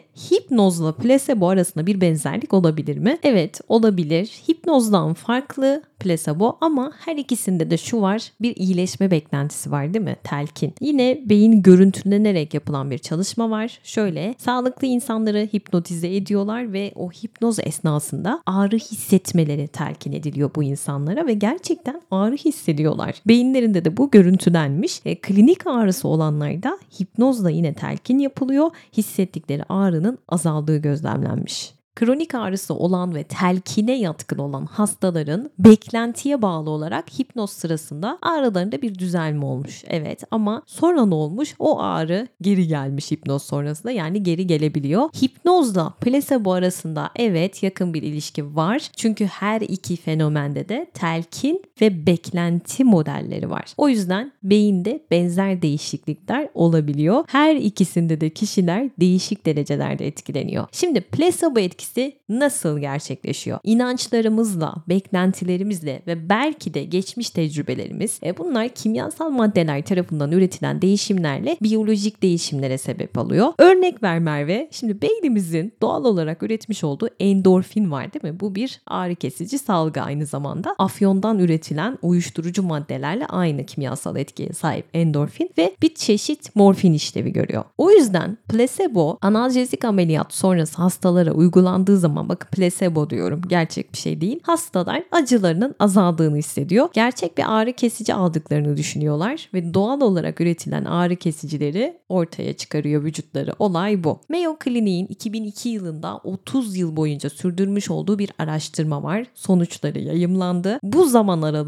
hipnozla 0.50 0.92
plasebo 0.92 1.50
arasında 1.50 1.88
bir 1.88 2.01
benzerlik 2.01 2.54
olabilir 2.54 2.98
mi? 2.98 3.18
Evet 3.24 3.62
olabilir. 3.68 4.42
Hipnozdan 4.50 5.13
farklı 5.13 5.81
plasebo 6.00 6.57
ama 6.62 6.92
her 7.00 7.16
ikisinde 7.16 7.72
de 7.72 7.78
şu 7.78 8.01
var 8.01 8.31
bir 8.42 8.56
iyileşme 8.56 9.12
beklentisi 9.12 9.72
var 9.72 9.94
değil 9.94 10.06
mi? 10.06 10.16
Telkin. 10.24 10.74
Yine 10.81 11.22
beyin 11.25 11.62
görüntülenerek 11.62 12.54
yapılan 12.54 12.92
bir 12.92 12.98
çalışma 12.98 13.50
var. 13.50 13.80
Şöyle 13.84 14.36
sağlıklı 14.38 14.88
insanları 14.88 15.50
hipnotize 15.54 16.16
ediyorlar 16.16 16.74
ve 16.74 16.92
o 16.96 17.12
hipnoz 17.12 17.60
esnasında 17.60 18.42
ağrı 18.46 18.78
hissetmeleri 18.78 19.68
telkin 19.68 20.12
ediliyor 20.12 20.51
bu 20.56 20.63
insanlara 20.63 21.28
ve 21.28 21.34
gerçekten 21.34 22.02
ağrı 22.12 22.36
hissediyorlar. 22.36 23.22
Beyinlerinde 23.28 23.86
de 23.86 23.98
bu 23.98 24.12
görüntülenmiş. 24.12 25.02
E, 25.06 25.16
klinik 25.16 25.68
ağrısı 25.68 26.07
olanlarda 26.07 26.80
hipnozla 27.02 27.50
yine 27.50 27.74
telkin 27.74 28.19
yapılıyor. 28.19 28.72
Hissettikleri 28.98 29.63
ağrının 29.69 30.18
azaldığı 30.30 30.78
gözlemlenmiş 30.78 31.79
kronik 31.96 32.36
ağrısı 32.36 32.74
olan 32.74 33.16
ve 33.16 33.24
telkine 33.24 34.00
yatkın 34.00 34.38
olan 34.38 34.66
hastaların 34.66 35.52
beklentiye 35.60 36.42
bağlı 36.42 36.69
olarak 36.69 37.19
hipnoz 37.19 37.50
sırasında 37.50 38.18
ağrılarında 38.22 38.81
bir 38.81 38.96
düzelme 38.96 39.46
olmuş. 39.46 39.84
Evet 39.88 40.24
ama 40.31 40.62
sonra 40.66 41.06
ne 41.06 41.16
olmuş? 41.16 41.56
O 41.60 41.80
ağrı 41.80 42.28
geri 42.42 42.68
gelmiş 42.68 43.12
hipnoz 43.12 43.44
sonrasında 43.44 43.92
yani 43.92 44.24
geri 44.24 44.48
gelebiliyor. 44.48 45.10
Hipnozla 45.22 45.90
plasebo 45.90 46.52
arasında 46.52 47.10
evet 47.16 47.64
yakın 47.64 47.94
bir 47.94 48.04
ilişki 48.04 48.56
var. 48.56 48.90
Çünkü 48.96 49.26
her 49.26 49.62
iki 49.62 49.96
fenomende 49.96 50.69
de 50.69 50.92
telkin 50.94 51.62
ve 51.81 52.06
beklenti 52.06 52.83
modelleri 52.83 53.50
var. 53.50 53.66
O 53.78 53.90
yüzden 53.90 54.31
beyinde 54.44 55.04
benzer 55.12 55.62
değişiklikler 55.62 56.50
olabiliyor. 56.54 57.24
Her 57.28 57.56
ikisinde 57.56 58.21
de 58.21 58.30
kişiler 58.30 58.90
değişik 59.00 59.45
derecelerde 59.45 60.07
etkileniyor. 60.07 60.68
Şimdi 60.71 61.02
etkisi 61.02 61.59
etkisi 61.59 62.14
nasıl 62.30 62.80
gerçekleşiyor? 62.80 63.59
İnançlarımızla, 63.64 64.76
beklentilerimizle 64.90 66.02
ve 66.07 66.30
belki 66.30 66.74
de 66.74 66.83
geçmiş 66.83 67.30
tecrübelerimiz 67.30 68.19
e, 68.24 68.38
bunlar 68.38 68.69
kimyasal 68.69 69.30
maddeler 69.30 69.81
tarafından 69.81 70.31
üretilen 70.31 70.81
değişimlerle 70.81 71.57
biyolojik 71.62 72.21
değişimlere 72.21 72.78
sebep 72.78 73.18
alıyor. 73.18 73.54
Örnek 73.57 74.04
ver 74.04 74.19
Merve. 74.19 74.68
Şimdi 74.71 75.02
beynimizin 75.02 75.74
doğal 75.81 76.06
olarak 76.06 76.44
üretmiş 76.44 76.83
olduğu 76.83 77.09
endorfin 77.19 77.92
var 77.92 78.14
değil 78.14 78.33
mi? 78.33 78.40
Bu 78.40 78.56
bir 78.56 78.81
ağrı 78.88 79.16
kesici 79.16 79.59
salgı 79.59 80.02
aynı 80.02 80.26
zamanda. 80.26 80.76
Afyondan 80.78 81.40
üretilen 81.40 81.69
uyuşturucu 82.02 82.64
maddelerle 82.64 83.26
aynı 83.26 83.66
kimyasal 83.66 84.18
etkiye 84.18 84.54
sahip 84.54 84.85
endorfin 84.94 85.49
ve 85.57 85.76
bir 85.81 85.95
çeşit 85.95 86.56
morfin 86.56 86.94
işlevi 86.94 87.33
görüyor. 87.33 87.64
O 87.78 87.92
yüzden 87.92 88.38
plasebo 88.49 89.18
analjezik 89.21 89.85
ameliyat 89.85 90.33
sonrası 90.33 90.81
hastalara 90.81 91.31
uygulandığı 91.31 91.97
zaman 91.97 92.30
bakın 92.30 92.49
placebo 92.49 93.09
diyorum 93.09 93.42
gerçek 93.47 93.94
bir 93.94 93.97
şey 93.97 94.21
değil. 94.21 94.40
Hastalar 94.44 95.04
acılarının 95.11 95.76
azaldığını 95.80 96.38
hissediyor. 96.38 96.90
Gerçek 96.94 97.38
bir 97.38 97.44
ağrı 97.47 97.73
kesici 97.73 98.14
aldıklarını 98.14 98.78
düşünüyorlar 98.78 99.49
ve 99.54 99.73
doğal 99.73 100.02
olarak 100.02 100.42
üretilen 100.42 100.85
ağrı 100.85 101.16
kesicileri 101.16 101.97
ortaya 102.09 102.54
çıkarıyor 102.54 103.04
vücutları. 103.04 103.54
Olay 103.59 104.04
bu. 104.04 104.19
Mayo 104.30 104.56
Clinic'in 104.64 105.07
2002 105.07 105.69
yılında 105.69 106.18
30 106.18 106.78
yıl 106.78 106.95
boyunca 106.95 107.30
sürdürmüş 107.30 107.90
olduğu 107.92 108.19
bir 108.19 108.31
araştırma 108.40 109.04
var. 109.04 109.26
Sonuçları 109.33 109.99
yayımlandı. 109.99 110.80
Bu 110.83 111.06
zaman 111.06 111.42
aralığında 111.42 111.58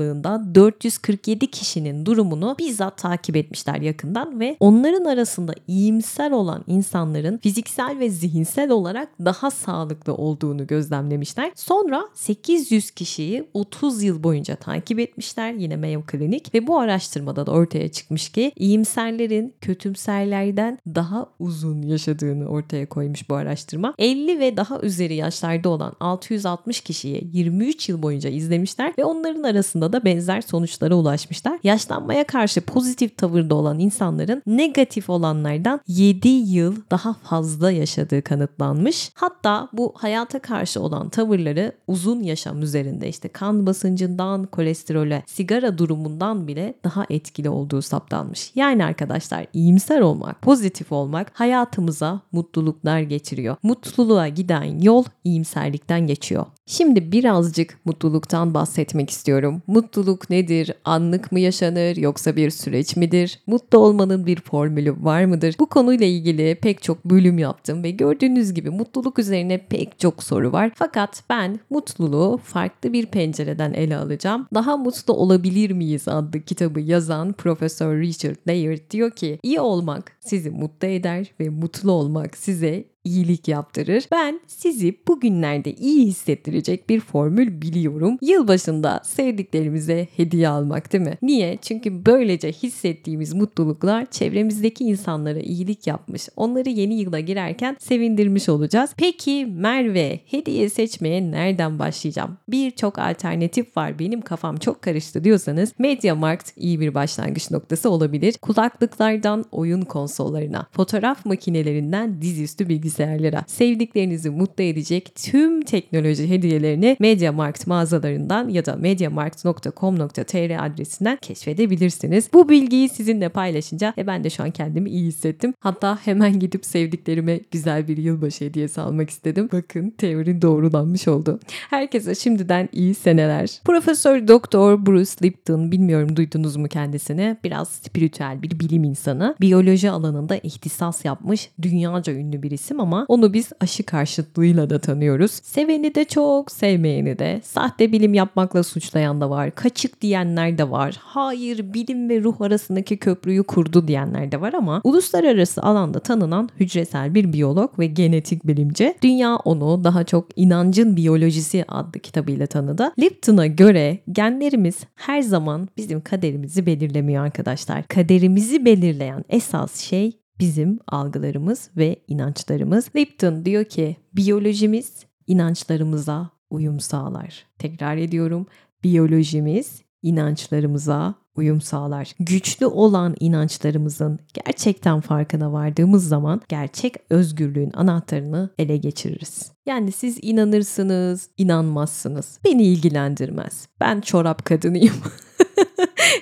447 0.55 1.47
kişinin 1.47 2.05
durumunu 2.05 2.55
bizzat 2.59 2.97
takip 2.97 3.35
etmişler 3.35 3.81
yakından 3.81 4.39
ve 4.39 4.57
onların 4.59 5.05
arasında 5.05 5.53
iyimser 5.67 6.31
olan 6.31 6.63
insanların 6.67 7.37
fiziksel 7.37 7.99
ve 7.99 8.09
zihinsel 8.09 8.69
olarak 8.69 9.09
daha 9.19 9.51
sağlıklı 9.51 10.13
olduğunu 10.15 10.67
gözlemlemişler. 10.67 11.51
Sonra 11.55 12.03
800 12.13 12.91
kişiyi 12.91 13.47
30 13.53 14.03
yıl 14.03 14.23
boyunca 14.23 14.55
takip 14.55 14.99
etmişler 14.99 15.53
yine 15.53 15.75
Mayo 15.75 16.01
Clinic 16.11 16.43
ve 16.53 16.67
bu 16.67 16.79
araştırmada 16.79 17.45
da 17.45 17.51
ortaya 17.51 17.91
çıkmış 17.91 18.29
ki 18.29 18.51
iyimserlerin 18.55 19.53
kötümserlerden 19.61 20.79
daha 20.87 21.27
uzun 21.39 21.81
yaşadığını 21.81 22.47
ortaya 22.47 22.89
koymuş 22.89 23.29
bu 23.29 23.35
araştırma. 23.35 23.93
50 23.99 24.39
ve 24.39 24.57
daha 24.57 24.79
üzeri 24.81 25.15
yaşlarda 25.15 25.69
olan 25.69 25.93
660 25.99 26.81
kişiye 26.81 27.21
23 27.33 27.89
yıl 27.89 28.01
boyunca 28.01 28.29
izlemişler 28.29 28.93
ve 28.97 29.03
onların 29.03 29.43
arasında 29.43 29.80
da 29.93 30.05
benzer 30.05 30.41
sonuçlara 30.41 30.95
ulaşmışlar. 30.95 31.59
Yaşlanmaya 31.63 32.23
karşı 32.23 32.61
pozitif 32.61 33.17
tavırda 33.17 33.55
olan 33.55 33.79
insanların 33.79 34.43
negatif 34.47 35.09
olanlardan 35.09 35.81
7 35.87 36.27
yıl 36.27 36.75
daha 36.91 37.13
fazla 37.13 37.71
yaşadığı 37.71 38.21
kanıtlanmış. 38.21 39.11
Hatta 39.13 39.69
bu 39.73 39.93
hayata 39.97 40.39
karşı 40.39 40.81
olan 40.81 41.09
tavırları 41.09 41.71
uzun 41.87 42.23
yaşam 42.23 42.61
üzerinde 42.61 43.09
işte 43.09 43.27
kan 43.27 43.65
basıncından 43.65 44.45
kolesterole, 44.45 45.23
sigara 45.27 45.77
durumundan 45.77 46.47
bile 46.47 46.73
daha 46.83 47.05
etkili 47.09 47.49
olduğu 47.49 47.81
saptanmış. 47.81 48.51
Yani 48.55 48.85
arkadaşlar 48.85 49.45
iyimser 49.53 50.01
olmak, 50.01 50.41
pozitif 50.41 50.91
olmak 50.91 51.31
hayatımıza 51.33 52.21
mutluluklar 52.31 52.99
getiriyor. 52.99 53.55
Mutluluğa 53.63 54.27
giden 54.27 54.81
yol 54.81 55.03
iyimserlikten 55.23 56.07
geçiyor. 56.07 56.45
Şimdi 56.71 57.11
birazcık 57.11 57.77
mutluluktan 57.85 58.53
bahsetmek 58.53 59.09
istiyorum. 59.09 59.61
Mutluluk 59.67 60.29
nedir? 60.29 60.73
Anlık 60.85 61.31
mı 61.31 61.39
yaşanır 61.39 61.95
yoksa 61.95 62.35
bir 62.35 62.49
süreç 62.49 62.95
midir? 62.95 63.39
Mutlu 63.47 63.77
olmanın 63.77 64.25
bir 64.25 64.41
formülü 64.41 64.95
var 65.03 65.25
mıdır? 65.25 65.55
Bu 65.59 65.65
konuyla 65.65 66.05
ilgili 66.05 66.55
pek 66.55 66.81
çok 66.81 67.05
bölüm 67.05 67.37
yaptım 67.37 67.83
ve 67.83 67.91
gördüğünüz 67.91 68.53
gibi 68.53 68.69
mutluluk 68.69 69.19
üzerine 69.19 69.57
pek 69.57 69.99
çok 69.99 70.23
soru 70.23 70.51
var. 70.51 70.71
Fakat 70.75 71.23
ben 71.29 71.59
mutluluğu 71.69 72.39
farklı 72.43 72.93
bir 72.93 73.05
pencereden 73.05 73.73
ele 73.73 73.97
alacağım. 73.97 74.47
Daha 74.53 74.77
mutlu 74.77 75.13
olabilir 75.13 75.71
miyiz 75.71 76.07
adlı 76.07 76.41
kitabı 76.41 76.79
yazan 76.79 77.33
Profesör 77.33 77.99
Richard 77.99 78.37
Layard 78.47 78.91
diyor 78.91 79.11
ki 79.11 79.39
iyi 79.43 79.59
olmak 79.59 80.11
sizi 80.19 80.49
mutlu 80.49 80.87
eder 80.87 81.31
ve 81.39 81.49
mutlu 81.49 81.91
olmak 81.91 82.37
size 82.37 82.90
iyilik 83.03 83.47
yaptırır. 83.47 84.03
Ben 84.11 84.41
sizi 84.47 84.95
bugünlerde 85.07 85.73
iyi 85.73 86.05
hissettirecek 86.05 86.89
bir 86.89 86.99
formül 86.99 87.61
biliyorum. 87.61 88.17
Yılbaşında 88.21 89.01
sevdiklerimize 89.03 90.07
hediye 90.15 90.49
almak 90.49 90.93
değil 90.93 91.03
mi? 91.03 91.17
Niye? 91.21 91.57
Çünkü 91.61 92.05
böylece 92.05 92.51
hissettiğimiz 92.51 93.33
mutluluklar 93.33 94.05
çevremizdeki 94.11 94.83
insanlara 94.83 95.39
iyilik 95.39 95.87
yapmış. 95.87 96.29
Onları 96.35 96.69
yeni 96.69 96.99
yıla 96.99 97.19
girerken 97.19 97.77
sevindirmiş 97.79 98.49
olacağız. 98.49 98.93
Peki 98.97 99.45
Merve 99.45 100.19
hediye 100.25 100.69
seçmeye 100.69 101.31
nereden 101.31 101.79
başlayacağım? 101.79 102.37
Birçok 102.49 102.99
alternatif 102.99 103.77
var. 103.77 103.99
Benim 103.99 104.21
kafam 104.21 104.57
çok 104.57 104.81
karıştı 104.81 105.23
diyorsanız 105.23 105.73
MediaMarkt 105.79 106.51
iyi 106.57 106.79
bir 106.79 106.93
başlangıç 106.93 107.51
noktası 107.51 107.89
olabilir. 107.89 108.37
Kulaklıklardan 108.41 109.45
oyun 109.51 109.81
konsollarına, 109.81 110.67
fotoğraf 110.71 111.25
makinelerinden 111.25 112.21
dizüstü 112.21 112.69
bilgisayar 112.69 112.90
bilgisayarlara 112.91 113.43
sevdiklerinizi 113.47 114.29
mutlu 114.29 114.63
edecek 114.63 115.15
tüm 115.15 115.61
teknoloji 115.61 116.29
hediyelerini 116.29 116.97
MediaMarkt 116.99 117.67
mağazalarından 117.67 118.49
ya 118.49 118.65
da 118.65 118.75
mediamarkt.com.tr 118.75 120.65
adresinden 120.65 121.17
keşfedebilirsiniz. 121.21 122.29
Bu 122.33 122.49
bilgiyi 122.49 122.89
sizinle 122.89 123.29
paylaşınca 123.29 123.93
e 123.97 124.07
ben 124.07 124.23
de 124.23 124.29
şu 124.29 124.43
an 124.43 124.51
kendimi 124.51 124.89
iyi 124.89 125.07
hissettim. 125.07 125.53
Hatta 125.59 125.97
hemen 126.05 126.39
gidip 126.39 126.65
sevdiklerime 126.65 127.39
güzel 127.51 127.87
bir 127.87 127.97
yılbaşı 127.97 128.45
hediyesi 128.45 128.81
almak 128.81 129.09
istedim. 129.09 129.49
Bakın 129.53 129.89
teori 129.89 130.41
doğrulanmış 130.41 131.07
oldu. 131.07 131.39
Herkese 131.69 132.15
şimdiden 132.15 132.69
iyi 132.71 132.95
seneler. 132.95 133.61
Profesör 133.65 134.27
Doktor 134.27 134.85
Bruce 134.85 135.11
Lipton 135.23 135.71
bilmiyorum 135.71 136.15
duydunuz 136.15 136.55
mu 136.55 136.67
kendisini? 136.67 137.37
Biraz 137.43 137.67
spiritüel 137.67 138.41
bir 138.41 138.59
bilim 138.59 138.83
insanı. 138.83 139.35
Biyoloji 139.41 139.91
alanında 139.91 140.35
ihtisas 140.35 141.05
yapmış 141.05 141.49
dünyaca 141.61 142.13
ünlü 142.13 142.43
bir 142.43 142.51
isim 142.51 142.80
ama 142.81 143.05
onu 143.07 143.33
biz 143.33 143.51
aşı 143.59 143.83
karşıtlığıyla 143.83 144.69
da 144.69 144.79
tanıyoruz. 144.79 145.31
Seveni 145.31 145.95
de 145.95 146.05
çok, 146.05 146.51
sevmeyeni 146.51 147.19
de. 147.19 147.41
Sahte 147.43 147.91
bilim 147.91 148.13
yapmakla 148.13 148.63
suçlayan 148.63 149.21
da 149.21 149.29
var. 149.29 149.55
Kaçık 149.55 150.01
diyenler 150.01 150.57
de 150.57 150.71
var. 150.71 150.97
Hayır 150.99 151.73
bilim 151.73 152.09
ve 152.09 152.23
ruh 152.23 152.41
arasındaki 152.41 152.97
köprüyü 152.97 153.43
kurdu 153.43 153.87
diyenler 153.87 154.31
de 154.31 154.41
var 154.41 154.53
ama 154.53 154.81
uluslararası 154.83 155.61
alanda 155.61 155.99
tanınan 155.99 156.49
hücresel 156.59 157.13
bir 157.13 157.33
biyolog 157.33 157.79
ve 157.79 157.85
genetik 157.85 158.47
bilimci. 158.47 158.95
Dünya 159.01 159.35
onu 159.35 159.83
daha 159.83 160.03
çok 160.03 160.27
inancın 160.35 160.95
biyolojisi 160.95 161.65
adlı 161.67 161.99
kitabıyla 161.99 162.47
tanıdı. 162.47 162.91
Lipton'a 162.99 163.47
göre 163.47 163.99
genlerimiz 164.11 164.79
her 164.95 165.21
zaman 165.21 165.69
bizim 165.77 166.01
kaderimizi 166.01 166.65
belirlemiyor 166.65 167.25
arkadaşlar. 167.25 167.83
Kaderimizi 167.87 168.65
belirleyen 168.65 169.23
esas 169.29 169.75
şey 169.75 170.20
bizim 170.41 170.79
algılarımız 170.87 171.69
ve 171.77 171.95
inançlarımız. 172.07 172.89
Lipton 172.95 173.45
diyor 173.45 173.65
ki 173.65 173.95
biyolojimiz 174.13 175.05
inançlarımıza 175.27 176.29
uyum 176.49 176.79
sağlar. 176.79 177.45
Tekrar 177.59 177.97
ediyorum. 177.97 178.47
Biyolojimiz 178.83 179.81
inançlarımıza 180.01 181.15
uyum 181.35 181.61
sağlar. 181.61 182.11
Güçlü 182.19 182.65
olan 182.65 183.15
inançlarımızın 183.19 184.19
gerçekten 184.33 185.01
farkına 185.01 185.53
vardığımız 185.53 186.07
zaman 186.07 186.41
gerçek 186.49 186.95
özgürlüğün 187.09 187.71
anahtarını 187.73 188.49
ele 188.57 188.77
geçiririz. 188.77 189.51
Yani 189.65 189.91
siz 189.91 190.19
inanırsınız, 190.21 191.29
inanmazsınız. 191.37 192.39
Beni 192.45 192.63
ilgilendirmez. 192.63 193.67
Ben 193.79 194.01
çorap 194.01 194.45
kadınıyım. 194.45 194.95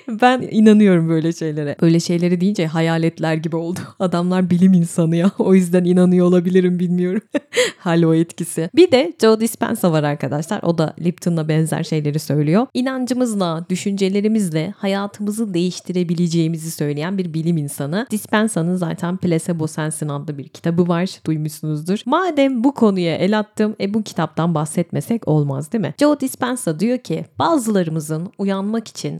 ben 0.08 0.48
inanıyorum 0.50 1.08
böyle 1.08 1.32
şeylere. 1.32 1.76
Böyle 1.80 2.00
şeyleri 2.00 2.40
deyince 2.40 2.66
hayaletler 2.66 3.34
gibi 3.34 3.56
oldu. 3.56 3.80
Adamlar 3.98 4.50
bilim 4.50 4.72
insanı 4.72 5.16
ya. 5.16 5.30
O 5.38 5.54
yüzden 5.54 5.84
inanıyor 5.84 6.26
olabilirim 6.26 6.78
bilmiyorum. 6.78 7.22
Halo 7.78 8.14
etkisi. 8.14 8.70
Bir 8.74 8.92
de 8.92 9.12
Joe 9.20 9.40
Dispenza 9.40 9.92
var 9.92 10.02
arkadaşlar. 10.02 10.62
O 10.62 10.78
da 10.78 10.94
Lipton'la 11.00 11.48
benzer 11.48 11.82
şeyleri 11.82 12.18
söylüyor. 12.18 12.66
İnancımızla, 12.74 13.66
düşüncelerimizle 13.70 14.74
hayatımızı 14.76 15.54
değiştirebileceğimizi 15.54 16.70
söyleyen 16.70 17.18
bir 17.18 17.34
bilim 17.34 17.56
insanı. 17.56 18.06
Dispensa'nın 18.10 18.76
zaten 18.76 19.16
Placebo 19.16 19.66
Sensin 19.66 20.08
adlı 20.08 20.38
bir 20.38 20.48
kitabı 20.48 20.88
var. 20.88 21.08
Duymuşsunuzdur. 21.26 21.98
Madem 22.06 22.64
bu 22.64 22.74
konuya 22.74 23.16
el 23.16 23.38
attım, 23.38 23.76
e 23.80 23.94
bu 23.94 24.02
kitaptan 24.02 24.54
bahsetmesek 24.54 25.28
olmaz 25.28 25.72
değil 25.72 25.82
mi? 25.82 25.94
Joe 26.00 26.20
Dispenza 26.20 26.80
diyor 26.80 26.98
ki 26.98 27.24
bazılarımızın 27.38 28.32
uyanmak 28.38 28.88
için 28.88 29.19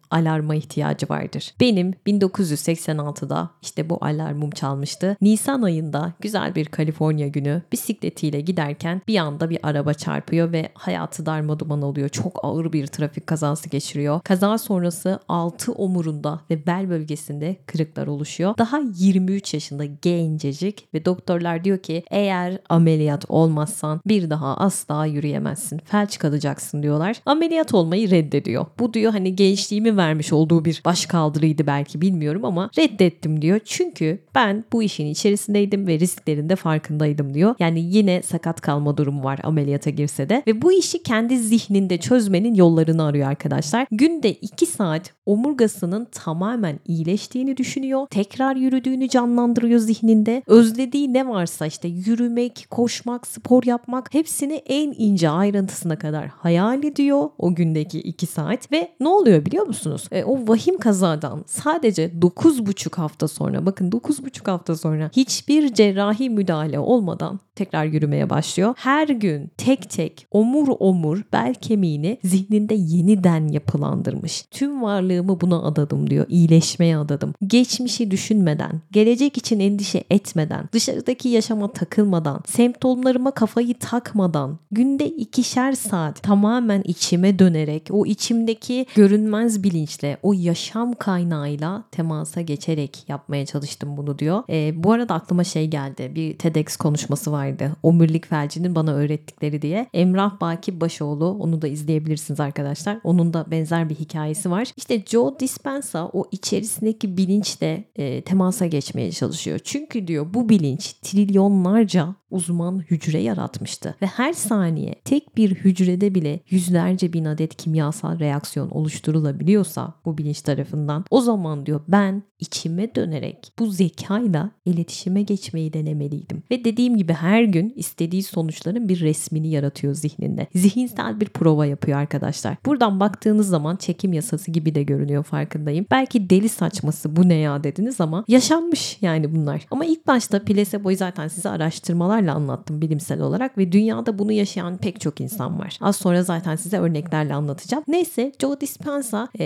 alarma 0.11 0.55
ihtiyacı 0.55 1.09
vardır. 1.09 1.53
Benim 1.59 1.93
1986'da 2.07 3.49
işte 3.61 3.89
bu 3.89 3.97
alarmım 4.01 4.51
çalmıştı. 4.51 5.17
Nisan 5.21 5.61
ayında 5.61 6.13
güzel 6.19 6.55
bir 6.55 6.65
Kaliforniya 6.65 7.27
günü 7.27 7.61
bisikletiyle 7.71 8.41
giderken 8.41 9.01
bir 9.07 9.17
anda 9.17 9.49
bir 9.49 9.59
araba 9.63 9.93
çarpıyor 9.93 10.51
ve 10.51 10.69
hayatı 10.73 11.25
darmaduman 11.25 11.81
oluyor. 11.81 12.09
Çok 12.09 12.39
ağır 12.45 12.73
bir 12.73 12.87
trafik 12.87 13.27
kazası 13.27 13.69
geçiriyor. 13.69 14.21
Kaza 14.21 14.57
sonrası 14.57 15.19
altı 15.27 15.71
omurunda 15.71 16.39
ve 16.49 16.65
bel 16.65 16.89
bölgesinde 16.89 17.55
kırıklar 17.65 18.07
oluşuyor. 18.07 18.57
Daha 18.57 18.79
23 18.95 19.53
yaşında 19.53 19.85
gencecik 19.85 20.87
ve 20.93 21.05
doktorlar 21.05 21.63
diyor 21.63 21.77
ki 21.77 22.03
eğer 22.11 22.57
ameliyat 22.69 23.25
olmazsan 23.29 24.01
bir 24.07 24.29
daha 24.29 24.57
asla 24.57 25.05
yürüyemezsin. 25.05 25.81
Felç 25.85 26.17
kalacaksın 26.17 26.83
diyorlar. 26.83 27.17
Ameliyat 27.25 27.73
olmayı 27.73 28.09
reddediyor. 28.11 28.65
Bu 28.79 28.93
diyor 28.93 29.11
hani 29.11 29.35
gençliğimi 29.35 29.97
vermiş 30.01 30.33
olduğu 30.33 30.65
bir 30.65 30.81
başkaldırıydı 30.85 31.67
belki 31.67 32.01
bilmiyorum 32.01 32.45
ama 32.45 32.69
reddettim 32.77 33.41
diyor. 33.41 33.59
Çünkü 33.65 34.19
ben 34.35 34.65
bu 34.73 34.83
işin 34.83 35.05
içerisindeydim 35.05 35.87
ve 35.87 35.99
risklerinde 35.99 36.55
farkındaydım 36.55 37.33
diyor. 37.33 37.55
Yani 37.59 37.79
yine 37.79 38.21
sakat 38.21 38.61
kalma 38.61 38.97
durumu 38.97 39.23
var 39.23 39.39
ameliyata 39.43 39.89
girse 39.89 40.29
de 40.29 40.43
ve 40.47 40.61
bu 40.61 40.71
işi 40.73 41.03
kendi 41.03 41.37
zihninde 41.37 41.97
çözmenin 41.97 42.53
yollarını 42.53 43.03
arıyor 43.03 43.27
arkadaşlar. 43.27 43.87
Günde 43.91 44.33
2 44.33 44.65
saat 44.65 45.13
omurgasının 45.25 46.07
tamamen 46.11 46.79
iyileştiğini 46.87 47.57
düşünüyor. 47.57 48.07
Tekrar 48.09 48.55
yürüdüğünü 48.55 49.09
canlandırıyor 49.09 49.79
zihninde. 49.79 50.43
Özlediği 50.47 51.13
ne 51.13 51.27
varsa 51.27 51.65
işte 51.65 51.87
yürümek, 51.87 52.67
koşmak, 52.69 53.27
spor 53.27 53.63
yapmak 53.63 54.13
hepsini 54.13 54.53
en 54.53 54.93
ince 54.97 55.29
ayrıntısına 55.29 55.95
kadar 55.95 56.27
hayal 56.27 56.83
ediyor 56.83 57.29
o 57.37 57.55
gündeki 57.55 57.99
2 57.99 58.25
saat 58.25 58.71
ve 58.71 58.91
ne 58.99 59.07
oluyor 59.07 59.45
biliyor 59.45 59.65
musunuz? 59.67 59.90
E, 60.11 60.23
o 60.23 60.47
vahim 60.47 60.77
kazadan 60.77 61.43
sadece 61.47 62.11
9,5 62.21 62.95
hafta 62.95 63.27
sonra 63.27 63.65
bakın 63.65 63.91
9,5 63.91 64.51
hafta 64.51 64.75
sonra 64.75 65.09
hiçbir 65.15 65.73
cerrahi 65.73 66.29
müdahale 66.29 66.79
olmadan 66.79 67.39
tekrar 67.55 67.85
yürümeye 67.85 68.29
başlıyor. 68.29 68.73
Her 68.77 69.07
gün 69.07 69.51
tek 69.57 69.89
tek 69.89 70.27
omur 70.31 70.67
omur 70.79 71.21
bel 71.33 71.53
kemiğini 71.53 72.17
zihninde 72.23 72.75
yeniden 72.77 73.47
yapılandırmış. 73.47 74.45
Tüm 74.51 74.81
varlığımı 74.81 75.41
buna 75.41 75.63
adadım 75.63 76.09
diyor. 76.09 76.25
İyileşmeye 76.29 76.97
adadım. 76.97 77.33
Geçmişi 77.47 78.11
düşünmeden, 78.11 78.81
gelecek 78.91 79.37
için 79.37 79.59
endişe 79.59 80.03
etmeden, 80.09 80.69
dışarıdaki 80.73 81.29
yaşama 81.29 81.71
takılmadan, 81.71 82.41
semptomlarıma 82.47 83.31
kafayı 83.31 83.79
takmadan, 83.79 84.59
günde 84.71 85.09
ikişer 85.09 85.73
saat 85.73 86.23
tamamen 86.23 86.81
içime 86.85 87.39
dönerek, 87.39 87.87
o 87.91 88.05
içimdeki 88.05 88.85
görünmez 88.95 89.63
bilinçle, 89.81 90.17
o 90.23 90.33
yaşam 90.33 90.93
kaynağıyla 90.93 91.83
temasa 91.91 92.41
geçerek 92.41 93.03
yapmaya 93.07 93.45
çalıştım 93.45 93.97
bunu 93.97 94.19
diyor. 94.19 94.43
E, 94.49 94.83
bu 94.83 94.91
arada 94.91 95.13
aklıma 95.13 95.43
şey 95.43 95.67
geldi. 95.67 96.11
Bir 96.15 96.37
TEDx 96.37 96.75
konuşması 96.75 97.31
vardı. 97.31 97.71
Omurilik 97.83 98.27
felcinin 98.27 98.75
bana 98.75 98.93
öğrettikleri 98.93 99.61
diye. 99.61 99.87
Emrah 99.93 100.41
Baki 100.41 100.81
Başoğlu 100.81 101.37
onu 101.39 101.61
da 101.61 101.67
izleyebilirsiniz 101.67 102.39
arkadaşlar. 102.39 102.97
Onun 103.03 103.33
da 103.33 103.45
benzer 103.51 103.89
bir 103.89 103.95
hikayesi 103.95 104.51
var. 104.51 104.67
İşte 104.77 105.03
Joe 105.05 105.39
Dispenza 105.39 106.05
o 106.05 106.25
içerisindeki 106.31 107.17
bilinçle 107.17 107.83
e, 107.95 108.21
temasa 108.21 108.65
geçmeye 108.65 109.11
çalışıyor. 109.11 109.59
Çünkü 109.63 110.07
diyor 110.07 110.33
bu 110.33 110.49
bilinç 110.49 110.93
trilyonlarca 110.93 112.15
uzman 112.31 112.79
hücre 112.79 113.19
yaratmıştı 113.19 113.95
ve 114.01 114.05
her 114.05 114.33
saniye 114.33 114.95
tek 115.05 115.37
bir 115.37 115.51
hücrede 115.51 116.15
bile 116.15 116.39
yüzlerce 116.49 117.13
bin 117.13 117.25
adet 117.25 117.55
kimyasal 117.55 118.19
reaksiyon 118.19 118.69
oluşturulabiliyorsa 118.69 119.70
bu 120.05 120.17
bilinç 120.17 120.41
tarafından 120.41 121.05
o 121.09 121.21
zaman 121.21 121.65
diyor 121.65 121.81
ben 121.87 122.23
içime 122.39 122.95
dönerek 122.95 123.53
bu 123.59 123.67
zekayla 123.67 124.51
iletişime 124.65 125.21
geçmeyi 125.21 125.73
denemeliydim. 125.73 126.43
Ve 126.51 126.65
dediğim 126.65 126.97
gibi 126.97 127.13
her 127.13 127.43
gün 127.43 127.73
istediği 127.75 128.23
sonuçların 128.23 128.89
bir 128.89 128.99
resmini 128.99 129.49
yaratıyor 129.49 129.93
zihninde. 129.93 130.47
Zihinsel 130.55 131.19
bir 131.19 131.29
prova 131.29 131.65
yapıyor 131.65 131.99
arkadaşlar. 131.99 132.57
Buradan 132.65 132.99
baktığınız 132.99 133.47
zaman 133.47 133.75
çekim 133.75 134.13
yasası 134.13 134.51
gibi 134.51 134.75
de 134.75 134.83
görünüyor 134.83 135.23
farkındayım. 135.23 135.85
Belki 135.91 136.29
deli 136.29 136.49
saçması 136.49 137.15
bu 137.15 137.29
ne 137.29 137.33
ya 137.33 137.63
dediniz 137.63 138.01
ama 138.01 138.25
yaşanmış 138.27 138.97
yani 139.01 139.35
bunlar. 139.35 139.65
Ama 139.71 139.85
ilk 139.85 140.07
başta 140.07 140.43
plaseboyu 140.43 140.97
zaten 140.97 141.27
size 141.27 141.49
araştırmalarla 141.49 142.33
anlattım 142.33 142.81
bilimsel 142.81 143.21
olarak 143.21 143.57
ve 143.57 143.71
dünyada 143.71 144.19
bunu 144.19 144.31
yaşayan 144.31 144.77
pek 144.77 145.01
çok 145.01 145.21
insan 145.21 145.59
var. 145.59 145.77
Az 145.81 145.95
sonra 145.95 146.23
zaten 146.23 146.55
size 146.55 146.77
örneklerle 146.77 147.33
anlatacağım. 147.33 147.83
Neyse 147.87 148.31
Joe 148.41 148.61
Dispenza 148.61 149.27
e, 149.39 149.45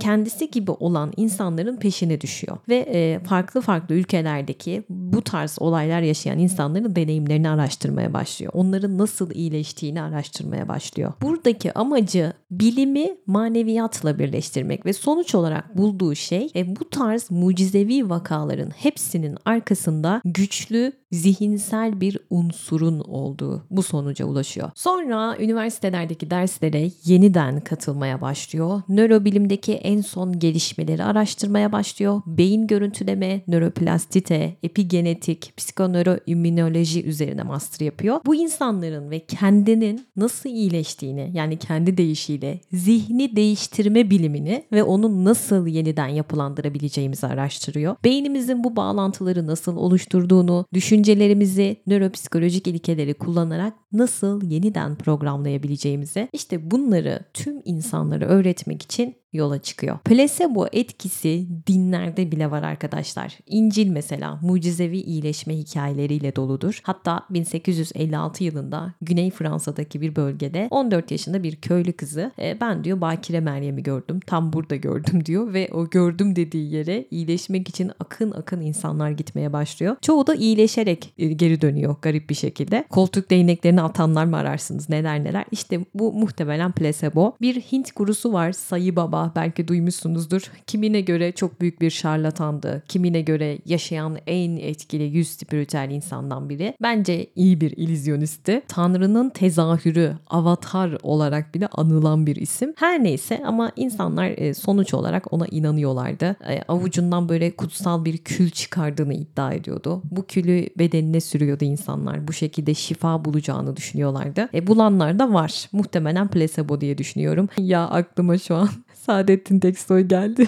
kendisi 0.00 0.50
gibi 0.50 0.70
olan 0.70 1.12
insanların 1.16 1.76
peşine 1.76 2.20
düşüyor 2.20 2.58
ve 2.68 2.76
e, 2.76 3.18
farklı 3.24 3.60
farklı 3.60 3.94
ülkelerdeki 3.94 4.82
bu 4.88 5.22
tarz 5.22 5.56
olaylar 5.60 6.00
yaşayan 6.00 6.38
insanların 6.38 6.96
deneyimlerini 6.96 7.48
araştırmaya 7.48 8.12
başlıyor. 8.12 8.52
Onların 8.54 8.98
nasıl 8.98 9.30
iyileştiğini 9.30 10.02
araştırmaya 10.02 10.68
başlıyor. 10.68 11.12
Buradaki 11.22 11.72
amacı 11.78 12.32
bilimi 12.50 13.16
maneviyatla 13.26 14.18
birleştirmek 14.18 14.86
ve 14.86 14.92
sonuç 14.92 15.34
olarak 15.34 15.78
bulduğu 15.78 16.14
şey 16.14 16.50
e, 16.56 16.76
bu 16.76 16.90
tarz 16.90 17.30
mucizevi 17.30 18.10
vakaların 18.10 18.70
hepsinin 18.70 19.36
arkasında 19.44 20.20
güçlü 20.24 20.92
zihinsel 21.14 22.00
bir 22.00 22.18
unsurun 22.30 23.00
olduğu 23.00 23.62
bu 23.70 23.82
sonuca 23.82 24.24
ulaşıyor. 24.26 24.70
Sonra 24.74 25.36
üniversitelerdeki 25.38 26.30
derslere 26.30 26.90
yeniden 27.04 27.60
katılmaya 27.60 28.20
başlıyor. 28.20 28.82
Nörobilimdeki 28.88 29.72
en 29.72 30.00
son 30.00 30.38
gelişmeleri 30.38 31.04
araştırmaya 31.04 31.72
başlıyor. 31.72 32.22
Beyin 32.26 32.66
görüntüleme, 32.66 33.40
nöroplastite, 33.48 34.56
epigenetik, 34.62 35.56
psikonöroimmünoloji 35.56 37.04
üzerine 37.04 37.42
master 37.42 37.86
yapıyor. 37.86 38.20
Bu 38.26 38.34
insanların 38.34 39.10
ve 39.10 39.18
kendinin 39.26 40.06
nasıl 40.16 40.48
iyileştiğini 40.48 41.30
yani 41.34 41.56
kendi 41.56 41.96
değişiyle 41.96 42.60
zihni 42.72 43.36
değiştirme 43.36 44.10
bilimini 44.10 44.64
ve 44.72 44.82
onu 44.82 45.24
nasıl 45.24 45.66
yeniden 45.66 46.08
yapılandırabileceğimizi 46.08 47.26
araştırıyor. 47.26 47.96
Beynimizin 48.04 48.64
bu 48.64 48.76
bağlantıları 48.76 49.46
nasıl 49.46 49.76
oluşturduğunu, 49.76 50.66
düşüncelerimizi, 51.04 51.82
nöropsikolojik 51.86 52.66
ilkeleri 52.66 53.14
kullanarak 53.14 53.74
nasıl 53.92 54.50
yeniden 54.50 54.96
programlayabileceğimizi 54.96 56.28
işte 56.32 56.70
bunları 56.70 57.20
tüm 57.34 57.62
insanlara 57.64 58.24
öğretmek 58.24 58.82
için 58.82 59.14
yola 59.34 59.62
çıkıyor. 59.62 59.98
Plasebo 59.98 60.66
etkisi 60.72 61.46
dinlerde 61.66 62.32
bile 62.32 62.50
var 62.50 62.62
arkadaşlar. 62.62 63.38
İncil 63.46 63.88
mesela 63.88 64.38
mucizevi 64.42 64.98
iyileşme 64.98 65.56
hikayeleriyle 65.56 66.36
doludur. 66.36 66.80
Hatta 66.82 67.26
1856 67.30 68.44
yılında 68.44 68.94
Güney 69.02 69.30
Fransa'daki 69.30 70.00
bir 70.00 70.16
bölgede 70.16 70.68
14 70.70 71.10
yaşında 71.10 71.42
bir 71.42 71.56
köylü 71.56 71.92
kızı 71.92 72.32
e, 72.38 72.60
ben 72.60 72.84
diyor 72.84 73.00
Bakire 73.00 73.40
Meryem'i 73.40 73.82
gördüm. 73.82 74.20
Tam 74.26 74.52
burada 74.52 74.76
gördüm 74.76 75.24
diyor 75.26 75.52
ve 75.52 75.68
o 75.72 75.90
gördüm 75.90 76.36
dediği 76.36 76.74
yere 76.74 77.06
iyileşmek 77.10 77.68
için 77.68 77.90
akın 78.00 78.30
akın 78.30 78.60
insanlar 78.60 79.10
gitmeye 79.10 79.52
başlıyor. 79.52 79.96
Çoğu 80.02 80.26
da 80.26 80.34
iyileşerek 80.34 81.14
e, 81.18 81.26
geri 81.26 81.60
dönüyor 81.60 81.96
garip 82.02 82.30
bir 82.30 82.34
şekilde. 82.34 82.84
Koltuk 82.90 83.30
değneklerini 83.30 83.82
atanlar 83.82 84.24
mı 84.24 84.36
ararsınız 84.36 84.88
neler 84.88 85.24
neler. 85.24 85.44
İşte 85.50 85.80
bu 85.94 86.12
muhtemelen 86.12 86.72
plasebo. 86.72 87.36
Bir 87.40 87.60
Hint 87.60 87.96
gurusu 87.96 88.32
var 88.32 88.52
Sayı 88.52 88.96
Baba 88.96 89.23
belki 89.36 89.68
duymuşsunuzdur. 89.68 90.42
Kimine 90.66 91.00
göre 91.00 91.32
çok 91.32 91.60
büyük 91.60 91.80
bir 91.80 91.90
şarlatandı. 91.90 92.82
Kimine 92.88 93.20
göre 93.20 93.58
yaşayan 93.66 94.18
en 94.26 94.56
etkili 94.56 95.02
yüz 95.02 95.28
spiritüel 95.28 95.90
insandan 95.90 96.48
biri. 96.48 96.74
Bence 96.82 97.26
iyi 97.36 97.60
bir 97.60 97.70
illüzyonisti. 97.70 98.62
Tanrı'nın 98.68 99.30
tezahürü, 99.30 100.16
avatar 100.26 100.98
olarak 101.02 101.54
bile 101.54 101.66
anılan 101.66 102.26
bir 102.26 102.36
isim. 102.36 102.74
Her 102.76 103.04
neyse 103.04 103.42
ama 103.46 103.72
insanlar 103.76 104.28
e, 104.28 104.54
sonuç 104.54 104.94
olarak 104.94 105.32
ona 105.32 105.46
inanıyorlardı. 105.46 106.36
E, 106.48 106.62
avucundan 106.68 107.28
böyle 107.28 107.56
kutsal 107.56 108.04
bir 108.04 108.18
kül 108.18 108.50
çıkardığını 108.50 109.14
iddia 109.14 109.52
ediyordu. 109.52 110.02
Bu 110.10 110.26
külü 110.26 110.68
bedenine 110.78 111.20
sürüyordu 111.20 111.64
insanlar. 111.64 112.28
Bu 112.28 112.32
şekilde 112.32 112.74
şifa 112.74 113.24
bulacağını 113.24 113.76
düşünüyorlardı. 113.76 114.48
E, 114.54 114.66
bulanlar 114.66 115.18
da 115.18 115.32
var. 115.32 115.68
Muhtemelen 115.72 116.28
plasebo 116.28 116.80
diye 116.80 116.98
düşünüyorum. 116.98 117.48
ya 117.58 117.88
aklıma 117.88 118.38
şu 118.38 118.54
an 118.54 118.68
Saadettin 119.06 119.60
Teksoy 119.60 120.02
geldi. 120.02 120.46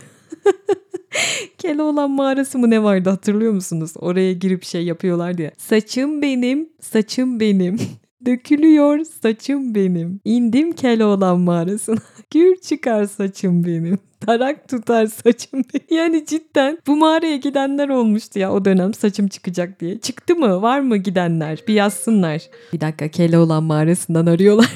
Keloğlan 1.59 2.11
mağarası 2.11 2.59
mı 2.59 2.71
ne 2.71 2.83
vardı 2.83 3.11
hatırlıyor 3.11 3.53
musunuz? 3.53 3.92
Oraya 3.99 4.33
girip 4.33 4.64
şey 4.64 4.85
yapıyorlar 4.85 5.38
diye. 5.38 5.53
Saçım 5.59 6.23
benim, 6.23 6.69
saçım 6.81 7.40
benim. 7.40 7.77
Dökülüyor 8.27 9.05
saçım 9.23 9.75
benim. 9.75 10.21
İndim 10.25 10.73
Keloğlan 10.73 11.40
mağarasına. 11.40 11.97
Gür 12.31 12.57
çıkar 12.57 13.05
saçım 13.05 13.64
benim. 13.64 13.99
Tarak 14.21 14.69
tutar 14.69 15.07
saçım 15.07 15.62
benim. 15.75 16.01
Yani 16.01 16.27
cidden 16.27 16.79
bu 16.87 16.97
mağaraya 16.97 17.37
gidenler 17.37 17.88
olmuştu 17.88 18.38
ya 18.38 18.53
o 18.53 18.64
dönem 18.64 18.95
saçım 18.95 19.29
çıkacak 19.29 19.81
diye. 19.81 20.01
Çıktı 20.01 20.37
mı? 20.37 20.62
Var 20.62 20.81
mı 20.81 20.97
gidenler? 20.97 21.64
Bir 21.69 21.75
yazsınlar. 21.75 22.42
Bir 22.73 22.81
dakika 22.81 23.09
Keloğlan 23.09 23.62
mağarasından 23.62 24.27
arıyorlar. 24.27 24.73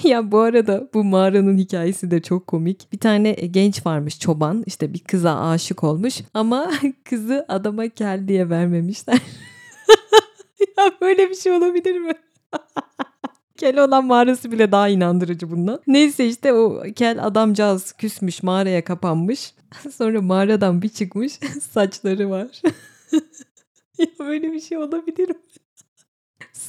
ya 0.04 0.32
bu 0.32 0.38
arada 0.38 0.88
bu 0.94 1.04
mağaranın 1.04 1.58
hikayesi 1.58 2.10
de 2.10 2.22
çok 2.22 2.46
komik. 2.46 2.92
Bir 2.92 2.98
tane 2.98 3.32
genç 3.32 3.86
varmış 3.86 4.18
çoban 4.18 4.64
işte 4.66 4.92
bir 4.92 4.98
kıza 4.98 5.40
aşık 5.40 5.84
olmuş 5.84 6.20
ama 6.34 6.70
kızı 7.04 7.44
adama 7.48 7.88
kel 7.88 8.28
diye 8.28 8.50
vermemişler. 8.50 9.18
ya 10.78 10.92
böyle 11.00 11.30
bir 11.30 11.34
şey 11.34 11.52
olabilir 11.52 11.98
mi? 11.98 12.12
Kel 13.56 13.84
olan 13.84 14.06
mağarası 14.06 14.52
bile 14.52 14.72
daha 14.72 14.88
inandırıcı 14.88 15.50
bundan. 15.50 15.80
Neyse 15.86 16.26
işte 16.26 16.52
o 16.52 16.82
kel 16.96 17.26
adamcağız 17.26 17.92
küsmüş 17.92 18.42
mağaraya 18.42 18.84
kapanmış. 18.84 19.54
Sonra 19.96 20.22
mağaradan 20.22 20.82
bir 20.82 20.88
çıkmış 20.88 21.32
saçları 21.72 22.30
var. 22.30 22.62
ya 23.98 24.06
böyle 24.18 24.52
bir 24.52 24.60
şey 24.60 24.78
olabilir 24.78 25.28
mi? 25.28 25.34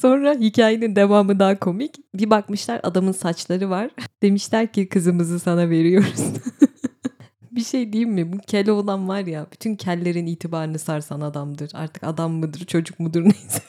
Sonra 0.02 0.34
hikayenin 0.34 0.96
devamı 0.96 1.38
daha 1.38 1.58
komik. 1.58 1.94
Bir 2.14 2.30
bakmışlar 2.30 2.80
adamın 2.82 3.12
saçları 3.12 3.70
var. 3.70 3.90
Demişler 4.22 4.72
ki 4.72 4.88
kızımızı 4.88 5.40
sana 5.40 5.70
veriyoruz. 5.70 6.20
bir 7.52 7.64
şey 7.64 7.92
diyeyim 7.92 8.12
mi? 8.12 8.32
Bu 8.32 8.38
kele 8.38 8.72
olan 8.72 9.08
var 9.08 9.20
ya 9.20 9.46
bütün 9.52 9.76
kellerin 9.76 10.26
itibarını 10.26 10.78
sarsan 10.78 11.20
adamdır. 11.20 11.70
Artık 11.74 12.04
adam 12.04 12.32
mıdır 12.32 12.64
çocuk 12.64 13.00
mudur 13.00 13.22
neyse. 13.24 13.62